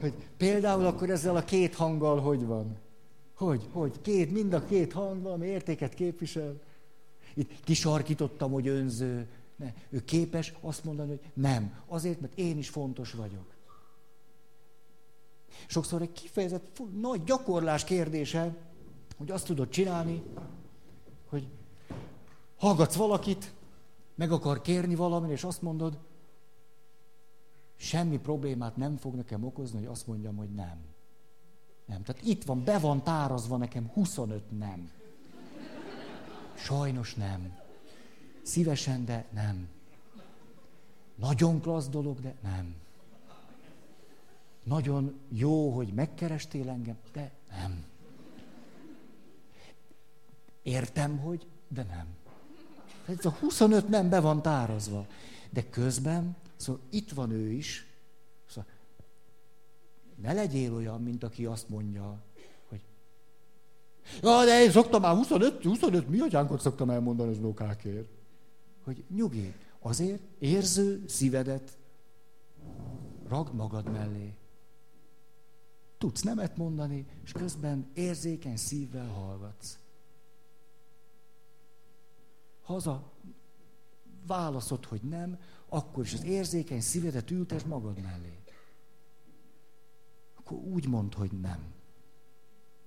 [0.00, 2.76] hogy például akkor ezzel a két hanggal hogy van?
[3.34, 6.60] Hogy, hogy, két, mind a két hang valami értéket képvisel.
[7.34, 9.26] Itt kisarkítottam, hogy önző.
[9.56, 9.72] Ne.
[9.90, 11.74] Ő képes azt mondani, hogy nem.
[11.86, 13.54] Azért, mert én is fontos vagyok.
[15.66, 18.56] Sokszor egy kifejezett nagy gyakorlás kérdése,
[19.16, 20.22] hogy azt tudod csinálni,
[21.28, 21.48] hogy
[22.56, 23.54] hallgatsz valakit,
[24.14, 25.98] meg akar kérni valamit, és azt mondod,
[27.76, 30.78] semmi problémát nem fog nekem okozni, hogy azt mondjam, hogy nem.
[31.86, 32.02] Nem.
[32.02, 34.90] Tehát itt van, be van tárazva nekem 25 nem.
[36.54, 37.58] Sajnos nem.
[38.42, 39.68] Szívesen, de nem.
[41.14, 42.74] Nagyon klassz dolog, de nem.
[44.62, 47.84] Nagyon jó, hogy megkerestél engem, de nem.
[50.62, 52.06] Értem, hogy, de nem.
[53.06, 55.06] Ez a 25 nem be van tárazva.
[55.50, 57.86] De közben, szóval itt van ő is,
[58.48, 58.70] szóval
[60.14, 62.22] ne legyél olyan, mint aki azt mondja,
[62.68, 62.80] hogy
[64.22, 68.08] ja, de én szoktam már 25, 25 mi atyánkot szoktam elmondani az unokákért.
[68.84, 71.78] Hogy nyugi, azért érző szívedet
[73.28, 74.34] ragd magad mellé.
[76.00, 79.78] Tudsz nemet mondani, és közben érzékeny szívvel hallgatsz.
[82.62, 83.12] Haza
[84.26, 85.38] válaszod, hogy nem,
[85.68, 88.38] akkor is az érzékeny szívedet ültesd magad mellé.
[90.34, 91.72] Akkor úgy mondd, hogy nem.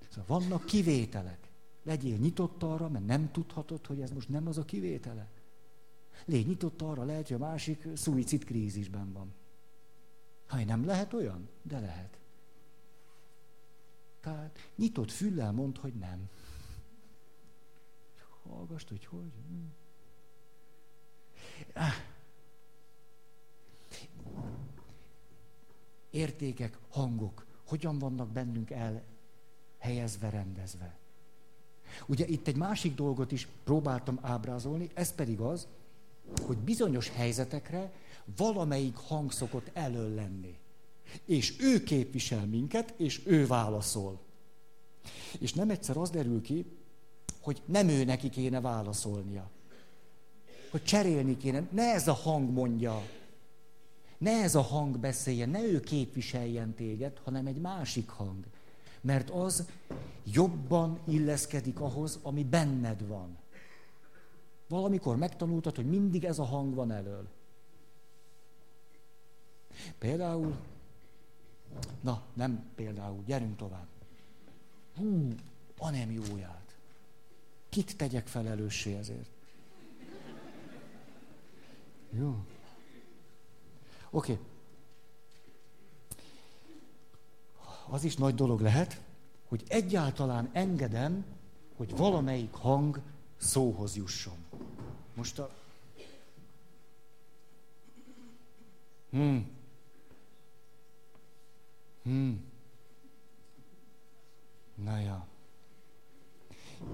[0.10, 1.50] Szóval vannak kivételek.
[1.84, 5.30] Legyél nyitott arra, mert nem tudhatod, hogy ez most nem az a kivétele.
[6.26, 9.34] Légy nyitott arra, lehet, hogy a másik szuicid krízisben van.
[10.48, 12.22] Ha nem lehet olyan, de lehet.
[14.24, 16.30] Tehát nyitott füllel mond, hogy nem.
[18.50, 19.32] Hallgast, hogy hogy.
[26.10, 30.98] Értékek, hangok, hogyan vannak bennünk elhelyezve, rendezve.
[32.06, 35.68] Ugye itt egy másik dolgot is próbáltam ábrázolni, ez pedig az,
[36.46, 37.92] hogy bizonyos helyzetekre
[38.38, 40.58] valamelyik hang szokott elől lenni.
[41.26, 44.20] És ő képvisel minket, és ő válaszol.
[45.40, 46.66] És nem egyszer az derül ki,
[47.42, 49.50] hogy nem ő neki kéne válaszolnia.
[50.72, 51.68] Hogy cserélni kéne.
[51.72, 53.02] Ne ez a hang mondja.
[54.18, 58.46] Ne ez a hang beszéljen, ne ő képviseljen téged, hanem egy másik hang.
[59.02, 59.68] Mert az
[60.24, 63.38] jobban illeszkedik ahhoz, ami benned van.
[64.68, 67.28] Valamikor megtanultad, hogy mindig ez a hang van elől.
[69.98, 70.56] Például
[72.02, 73.88] Na, nem például, gyerünk tovább.
[74.96, 75.36] Hú,
[75.78, 76.76] a nem jóját.
[77.70, 79.30] Kit tegyek felelőssé ezért?
[82.10, 82.46] Jó.
[84.10, 84.40] Oké.
[87.90, 89.02] Az is nagy dolog lehet,
[89.48, 91.26] hogy egyáltalán engedem,
[91.76, 93.02] hogy valamelyik hang
[93.38, 94.38] szóhoz jusson.
[95.14, 95.50] Most a...
[99.10, 99.50] Hmm.
[102.04, 102.52] Hmm.
[104.76, 105.28] Na ja.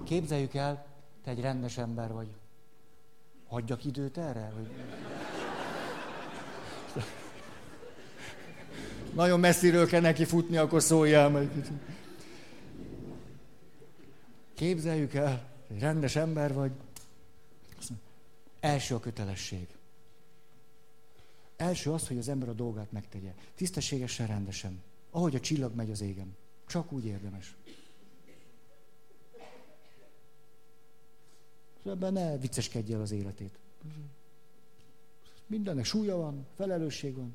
[0.04, 0.86] Képzeljük el,
[1.24, 2.28] te egy rendes ember vagy.
[3.48, 4.52] Hagyjak időt erre?
[4.54, 4.70] Hogy...
[9.14, 11.50] Nagyon messziről kell neki futni, akkor szóljál meg.
[14.54, 16.72] Képzeljük el, egy rendes ember vagy.
[18.60, 19.66] Első a kötelesség.
[21.56, 23.34] Első az, hogy az ember a dolgát megtegye.
[23.54, 24.82] Tisztességesen, rendesen.
[25.10, 26.36] Ahogy a csillag megy az égen.
[26.66, 27.56] Csak úgy érdemes.
[31.84, 33.58] Ebben ne vicceskedj el az életét.
[35.46, 37.34] Mindennek súlya van, felelősség van.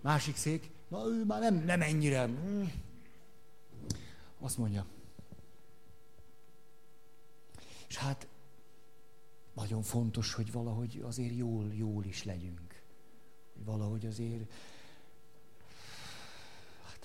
[0.00, 2.30] Másik szék, na ő már nem, nem ennyire.
[4.38, 4.86] Azt mondja.
[7.88, 8.26] És hát
[9.54, 12.82] nagyon fontos, hogy valahogy azért jól, jól is legyünk.
[13.54, 14.52] Hogy valahogy azért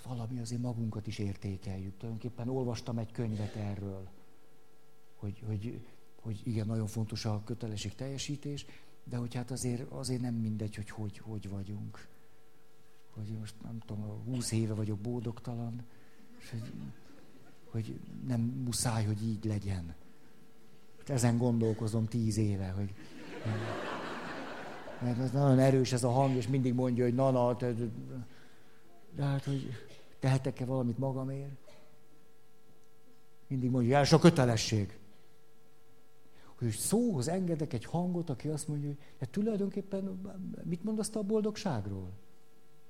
[0.03, 1.97] valami azért magunkat is értékeljük.
[1.97, 4.07] Tulajdonképpen olvastam egy könyvet erről,
[5.15, 5.85] hogy, hogy,
[6.21, 8.65] hogy igen, nagyon fontos a kötelesség teljesítés,
[9.03, 12.07] de hogy hát azért, azért nem mindegy, hogy, hogy hogy vagyunk.
[13.09, 15.83] Hogy most nem tudom, 20 éve vagyok boldogtalan,
[16.39, 16.71] és hogy,
[17.69, 19.95] hogy nem muszáj, hogy így legyen.
[21.05, 22.93] Ezen gondolkozom tíz éve, hogy...
[25.01, 27.53] Mert ez nagyon erős ez a hang, és mindig mondja, hogy na, na,
[29.15, 29.69] de hát, hogy
[30.21, 31.73] tehetek-e valamit magamért?
[33.47, 34.99] Mindig mondja, hogy a kötelesség.
[36.57, 40.21] Hogy szóhoz engedek egy hangot, aki azt mondja, hogy hát tulajdonképpen
[40.63, 42.11] mit mondasz te a boldogságról?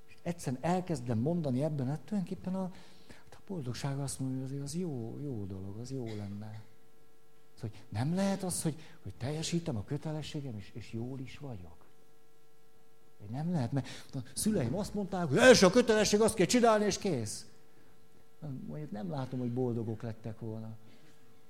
[0.08, 2.72] És egyszerűen elkezdem mondani ebben, hát tulajdonképpen a,
[3.08, 6.64] hát a boldogság azt mondja, hogy az jó, jó dolog, az jó lenne.
[7.54, 11.81] Szóval, hogy nem lehet az, hogy, hogy teljesítem a kötelességem, és, és jól is vagyok.
[13.30, 16.98] Nem lehet, mert a szüleim azt mondták, hogy első a kötelesség, azt kell csinálni, és
[16.98, 17.46] kész.
[18.68, 20.78] Mondjuk nem látom, hogy boldogok lettek volna.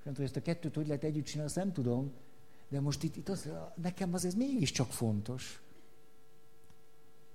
[0.03, 2.11] Nem tudom, ezt a kettőt hogy lehet együtt csinálni, azt nem tudom.
[2.69, 3.49] De most itt, itt az,
[3.81, 5.61] nekem az ez mégiscsak fontos.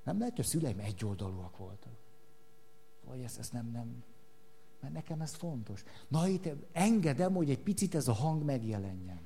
[0.05, 1.93] Nem lehet, hogy a szüleim egyoldalúak voltak.
[3.05, 4.05] Vagy ezt, ezt nem, nem.
[4.81, 5.85] Mert nekem ez fontos.
[6.09, 9.21] Na itt engedem, hogy egy picit ez a hang megjelenjen.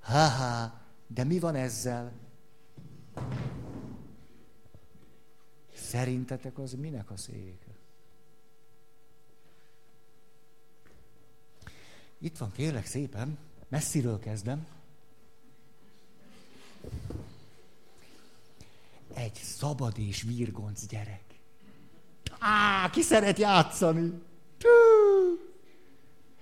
[0.00, 2.12] Ha-ha, de mi van ezzel?
[5.88, 7.66] Szerintetek az minek a szék?
[12.18, 14.66] Itt van, kérlek szépen, messziről kezdem.
[19.14, 21.24] Egy szabad és virgonc gyerek.
[22.38, 24.22] Á, ki szeret játszani?
[24.58, 24.68] Tű!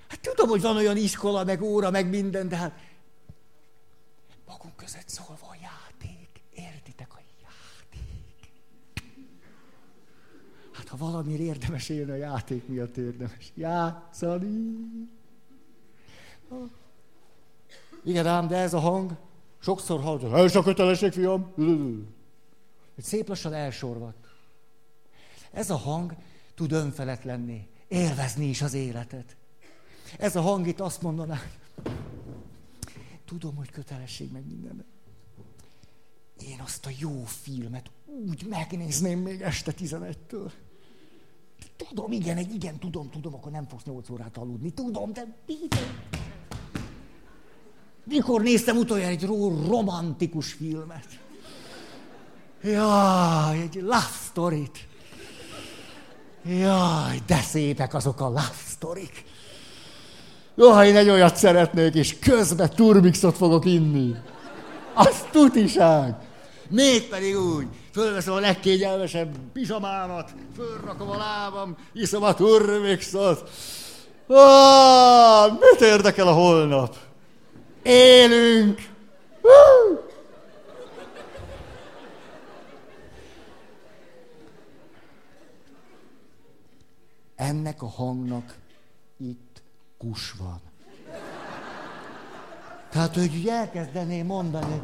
[0.06, 2.80] Hát tudom, hogy van olyan iskola, meg óra, meg minden, de hát
[4.46, 5.45] magunk között szólva
[10.76, 14.76] Hát ha valamiért érdemes élni, a játék miatt érdemes játszani.
[18.04, 19.16] Igen ám, de ez a hang
[19.58, 21.52] sokszor hallod, ez a kötelesség, fiam.
[22.94, 24.26] Hogy szép lassan elsorvadt.
[25.50, 26.14] Ez a hang
[26.54, 29.36] tud önfelett lenni, élvezni is az életet.
[30.18, 31.40] Ez a hang itt azt mondaná,
[33.24, 34.84] tudom, hogy kötelesség meg minden.
[36.40, 40.50] Én azt a jó filmet úgy megnézném még este 11-től.
[41.88, 44.70] Tudom, igen, egy igen, tudom, tudom, akkor nem fogsz 8 órát aludni.
[44.70, 45.26] Tudom, de
[48.04, 49.26] mikor néztem utoljára egy
[49.68, 51.06] romantikus filmet?
[52.62, 54.86] Jaj, egy love story-t.
[56.44, 59.24] Jaj, de szépek azok a love story-k.
[60.56, 64.14] Jaj, én egy olyat szeretnék, és közben turmixot fogok inni.
[64.94, 66.14] Az tutiság.
[66.68, 67.66] Mégpedig úgy,
[67.96, 73.50] fölveszem a legkényelmesebb pizsamámat, fölrakom a lábam, iszom a turmixot.
[74.26, 76.96] Ah, mit érdekel a holnap?
[77.82, 78.88] Élünk!
[87.36, 88.54] Ennek a hangnak
[89.18, 89.62] itt
[89.98, 90.60] kus van.
[92.90, 94.80] Tehát, hogy elkezdeném mondani,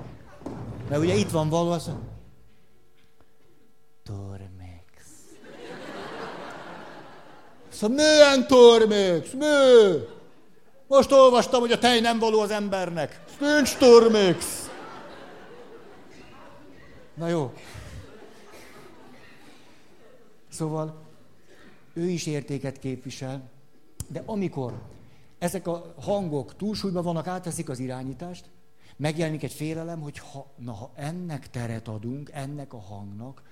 [0.88, 1.76] mert ugye itt van való.
[7.82, 9.32] Szóval milyen Tormex?
[9.32, 10.04] Mű?
[10.86, 13.22] Most olvastam, hogy a tej nem való az embernek.
[13.40, 14.70] Nincs Tormex.
[17.14, 17.52] Na jó.
[20.48, 21.02] Szóval
[21.94, 23.50] ő is értéket képvisel,
[24.08, 24.82] de amikor
[25.38, 28.44] ezek a hangok túlsúlyban vannak, átveszik az irányítást,
[28.96, 33.42] megjelenik egy félelem, hogy ha, na, ha ennek teret adunk, ennek a hangnak,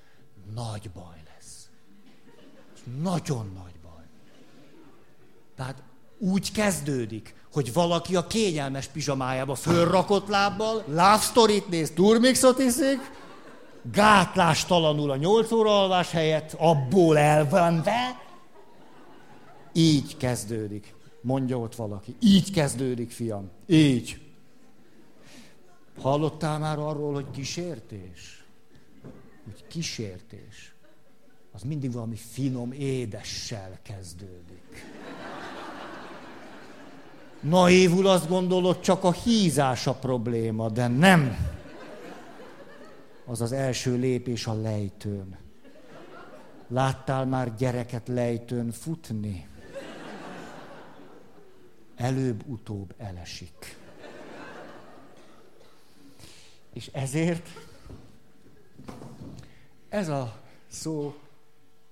[0.54, 1.68] nagy baj lesz.
[3.02, 3.79] Nagyon nagy.
[5.60, 5.82] Tehát
[6.18, 12.98] úgy kezdődik, hogy valaki a kényelmes pizsamájába fölrakott lábbal, love story néz, turmixot iszik,
[13.92, 18.20] gátlástalanul a nyolc óra alvás helyett abból elvenve,
[19.72, 20.94] így kezdődik.
[21.22, 22.16] Mondja ott valaki.
[22.20, 23.50] Így kezdődik, fiam.
[23.66, 24.20] Így.
[25.98, 28.44] Hallottál már arról, hogy kísértés?
[29.44, 30.74] Hogy kísértés.
[31.52, 34.49] Az mindig valami finom édessel kezdődik.
[37.40, 41.36] Naívul azt gondolod, csak a hízás a probléma, de nem.
[43.26, 45.38] Az az első lépés a lejtőn.
[46.68, 49.48] Láttál már gyereket lejtőn futni?
[51.96, 53.78] Előbb-utóbb elesik.
[56.72, 57.48] És ezért
[59.88, 61.14] ez a szó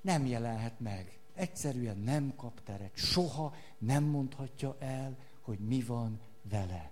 [0.00, 2.90] nem jelenhet meg egyszerűen nem kap teret.
[2.94, 5.16] Soha nem mondhatja el,
[5.48, 6.20] hogy mi van
[6.50, 6.90] vele.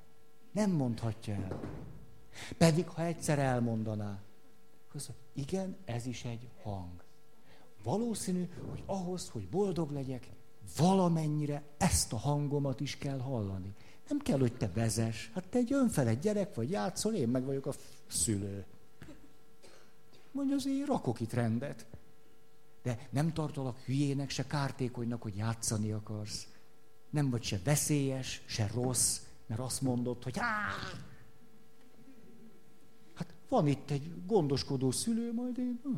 [0.53, 1.61] Nem mondhatja el.
[2.59, 4.23] Pedig, ha egyszer elmondaná,
[4.93, 5.03] hogy
[5.33, 7.05] igen, ez is egy hang.
[7.83, 10.29] Valószínű, hogy ahhoz, hogy boldog legyek,
[10.77, 13.75] valamennyire ezt a hangomat is kell hallani.
[14.09, 15.31] Nem kell, hogy te vezes.
[15.35, 17.75] Hát te egy önfelett gyerek vagy, játszol, én meg vagyok a
[18.07, 18.65] szülő.
[20.33, 21.87] Mondja, az én rakok itt rendet.
[22.83, 26.47] De nem tartalak hülyének, se kártékonynak, hogy játszani akarsz.
[27.17, 30.69] Nem vagy se veszélyes, se rossz, mert azt mondod, hogy Há!
[33.15, 35.81] Hát van itt egy gondoskodó szülő, majd én...
[35.83, 35.97] Hm.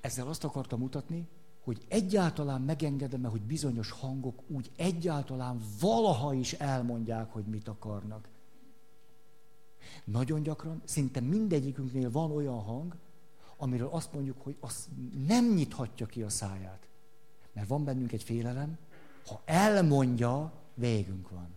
[0.00, 1.28] Ezzel azt akartam mutatni,
[1.60, 8.28] hogy egyáltalán megengedem-e, hogy bizonyos hangok úgy egyáltalán valaha is elmondják, hogy mit akarnak.
[10.04, 12.96] Nagyon gyakran, szinte mindegyikünknél van olyan hang,
[13.56, 14.88] amiről azt mondjuk, hogy az
[15.26, 16.88] nem nyithatja ki a száját.
[17.52, 18.78] Mert van bennünk egy félelem,
[19.26, 21.54] ha elmondja, végünk van.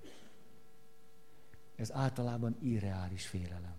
[1.75, 3.75] Ez általában irreális félelem.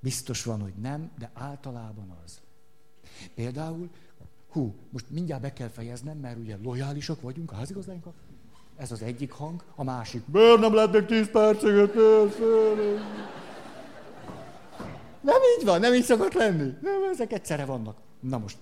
[0.00, 2.40] Biztos van, hogy nem, de általában az.
[3.34, 3.90] Például,
[4.48, 8.14] hú, most mindjárt be kell fejeznem, mert ugye lojálisak vagyunk a házigazdáinkkal.
[8.76, 10.26] Ez az egyik hang, a másik.
[10.26, 11.94] Miért nem lehet még tíz percet?
[15.22, 16.74] Nem így van, nem így szokott lenni.
[16.80, 17.98] Nem, ezek egyszerre vannak.
[18.20, 18.58] Na most.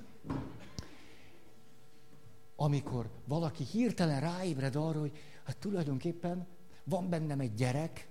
[2.56, 5.12] Amikor valaki hirtelen ráébred arra, hogy
[5.44, 6.46] hát tulajdonképpen
[6.84, 8.08] van bennem egy gyerek,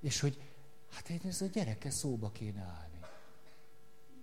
[0.00, 0.38] és hogy
[0.90, 2.98] hát én ez a gyerekkel szóba kéne állni.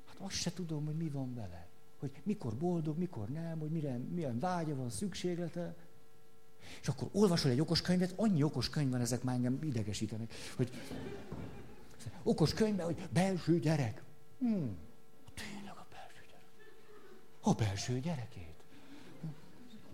[0.06, 1.68] Hát azt se tudom, hogy mi van vele.
[2.00, 5.76] Hogy mikor boldog, mikor nem, hogy mire, milyen vágya van, szükséglete.
[6.82, 10.70] És akkor olvasol egy okos könyvet, annyi okos könyv van, ezek már engem idegesítenek, hogy
[12.24, 14.04] okos könyvben, hogy belső gyerek.
[14.40, 14.78] Hmm,
[15.34, 16.46] tényleg a belső gyerek.
[17.42, 18.56] A belső gyerekét.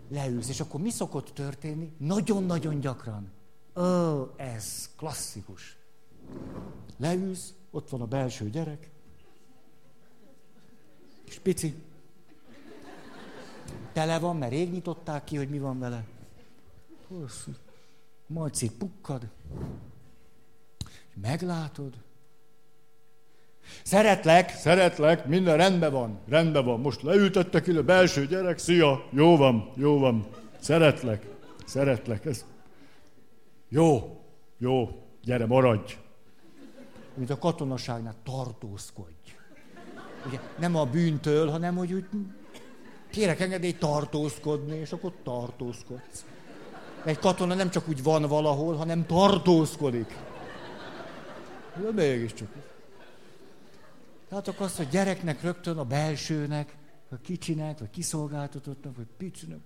[0.10, 1.92] Leülsz, és akkor mi szokott történni?
[1.98, 3.32] Nagyon-nagyon gyakran.
[3.76, 5.78] Ó, ez klasszikus.
[6.98, 8.90] Leülsz, ott van a belső gyerek,
[11.26, 11.84] és pici.
[13.94, 16.06] Tele van, mert rég nyitották ki, hogy mi van vele.
[18.28, 19.30] Majd szép pukkad.
[21.22, 21.94] Meglátod.
[23.84, 26.80] Szeretlek, szeretlek, minden rendben van, rendben van.
[26.80, 30.28] Most leültettek ide, belső gyerek, szia, jó van, jó van.
[30.60, 31.28] Szeretlek,
[31.66, 32.46] szeretlek, ez
[33.70, 34.20] jó,
[34.58, 35.98] jó, gyere, maradj.
[37.16, 39.36] Mint a katonaságnál, tartózkodj.
[40.28, 42.06] Ugye, nem a bűntől, hanem hogy úgy
[43.10, 46.26] kérek engedélyt tartózkodni, és akkor tartózkodsz.
[47.06, 50.18] Egy katona nem csak úgy van valahol, hanem tartózkodik.
[51.82, 52.50] De mégiscsak.
[54.30, 56.76] Akkor azt, hogy gyereknek rögtön a belsőnek,
[57.10, 59.60] a kicsinek, vagy kiszolgáltatottnak, vagy picinek.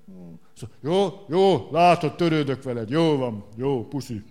[0.53, 4.23] Szóval, jó, jó, látod, törődök veled, jó van, jó, puszi.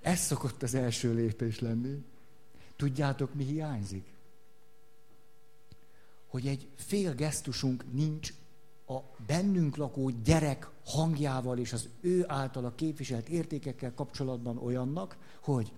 [0.00, 2.04] Ez szokott az első lépés lenni.
[2.76, 4.04] Tudjátok, mi hiányzik?
[6.26, 8.32] Hogy egy fél gesztusunk nincs
[8.86, 15.72] a bennünk lakó gyerek hangjával és az ő általa képviselt értékekkel kapcsolatban olyannak, hogy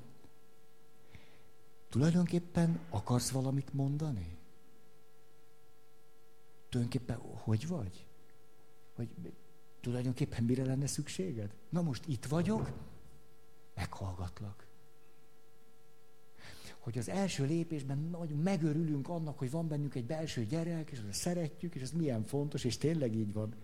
[1.88, 4.36] tulajdonképpen akarsz valamit mondani?
[6.68, 8.06] Tulajdonképpen hogy vagy?
[8.96, 9.08] Vagy
[9.80, 11.54] tulajdonképpen mire lenne szükséged?
[11.68, 12.70] Na most itt vagyok,
[13.74, 14.66] meghallgatlak
[16.82, 21.20] hogy az első lépésben nagyon megörülünk annak, hogy van bennünk egy belső gyerek, és azt
[21.20, 23.54] szeretjük, és ez milyen fontos, és tényleg így van.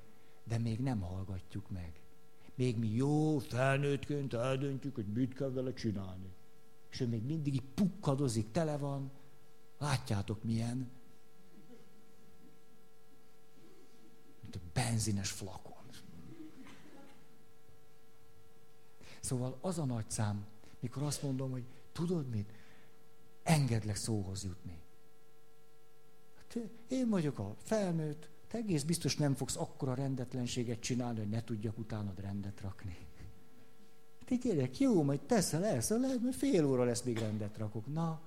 [0.49, 2.01] De még nem hallgatjuk meg.
[2.55, 6.32] Még mi jó felnőttként eldöntjük, hogy mit kell vele csinálni.
[6.90, 9.11] És ő még mindig pukkadozik, tele van.
[9.78, 10.90] Látjátok milyen?
[14.40, 15.76] Mint a benzines flakon.
[19.20, 20.46] Szóval az a nagy szám,
[20.80, 22.53] mikor azt mondom, hogy tudod mit?
[23.49, 24.80] engedlek szóhoz jutni.
[26.36, 31.44] Hát én vagyok a felnőtt, te egész biztos nem fogsz akkora rendetlenséget csinálni, hogy ne
[31.44, 32.96] tudjak utánad rendet rakni.
[34.24, 37.92] Te gyerek, jó, majd teszel, elszal, lehet, mert fél óra lesz, még rendet rakok.
[37.92, 38.20] Na,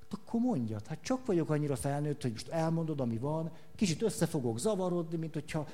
[0.00, 4.26] hát akkor mondjad, hát csak vagyok annyira felnőtt, hogy most elmondod, ami van, kicsit össze
[4.26, 5.68] fogok zavarodni, mint hogyha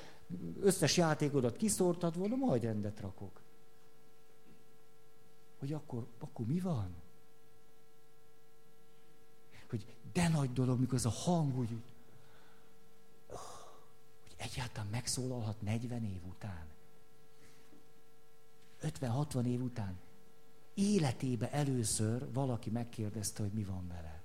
[0.61, 3.43] összes játékodat kiszórtad volna, majd rendet rakok.
[5.59, 7.03] Hogy akkor, akkor mi van?
[9.75, 11.69] hogy de nagy dolog, mikor az a hang úgy,
[14.45, 16.67] egyáltalán megszólalhat 40 év után.
[18.83, 19.99] 50-60 év után.
[20.75, 24.23] életébe először valaki megkérdezte, hogy mi van vele.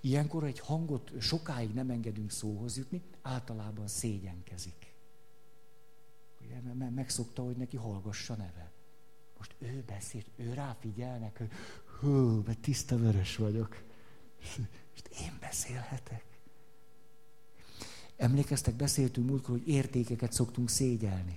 [0.00, 4.94] Ilyenkor egy hangot sokáig nem engedünk szóhoz jutni, általában szégyenkezik.
[6.40, 8.70] Ugye, megszokta, hogy neki hallgassa neve.
[9.38, 11.50] Most ő beszél, ő ráfigyelnek, hogy
[12.00, 13.82] hú, mert tiszta vörös vagyok.
[14.92, 16.33] Most én beszélhetek.
[18.16, 21.34] Emlékeztek, beszéltünk múltkor, hogy értékeket szoktunk szégyelni.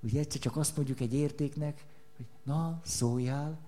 [0.00, 1.86] Ugye egyszer csak azt mondjuk egy értéknek,
[2.16, 3.66] hogy na, szóljál,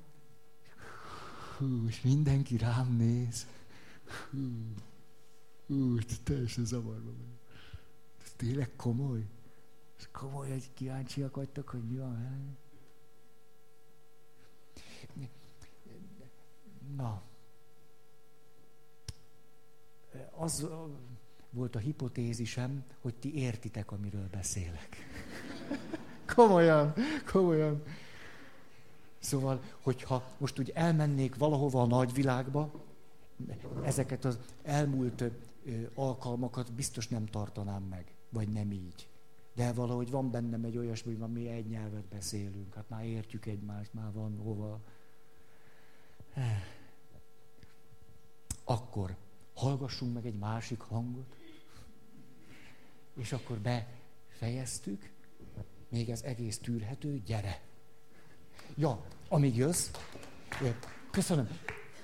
[1.59, 3.46] hú, és mindenki rám néz.
[4.30, 4.74] Hú,
[5.66, 7.38] hú teljesen zavarba vagyok.
[8.24, 9.26] Ez tényleg komoly?
[9.99, 12.57] Ez komoly, hogy kíváncsiak vagytok, hogy mi van vele?
[16.96, 17.22] Na,
[20.30, 20.66] az
[21.51, 24.96] volt a hipotézisem, hogy ti értitek, amiről beszélek.
[26.34, 26.94] komolyan,
[27.32, 27.82] komolyan.
[29.18, 32.70] Szóval, hogyha most úgy elmennék valahova a nagyvilágba,
[33.82, 35.24] ezeket az elmúlt
[35.94, 39.09] alkalmakat biztos nem tartanám meg, vagy nem így.
[39.55, 43.94] De valahogy van bennem egy olyasmi, hogy mi egy nyelvet beszélünk, hát már értjük egymást,
[43.94, 44.80] már van hova.
[48.64, 49.16] Akkor
[49.59, 51.37] hallgassunk meg egy másik hangot,
[53.17, 55.11] és akkor befejeztük,
[55.89, 57.61] még ez egész tűrhető, gyere.
[58.77, 59.91] Ja, amíg jössz,
[61.11, 61.49] köszönöm,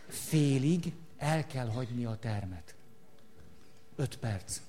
[0.09, 2.75] félig el kell hagyni a termet.
[3.97, 4.61] Öt perc.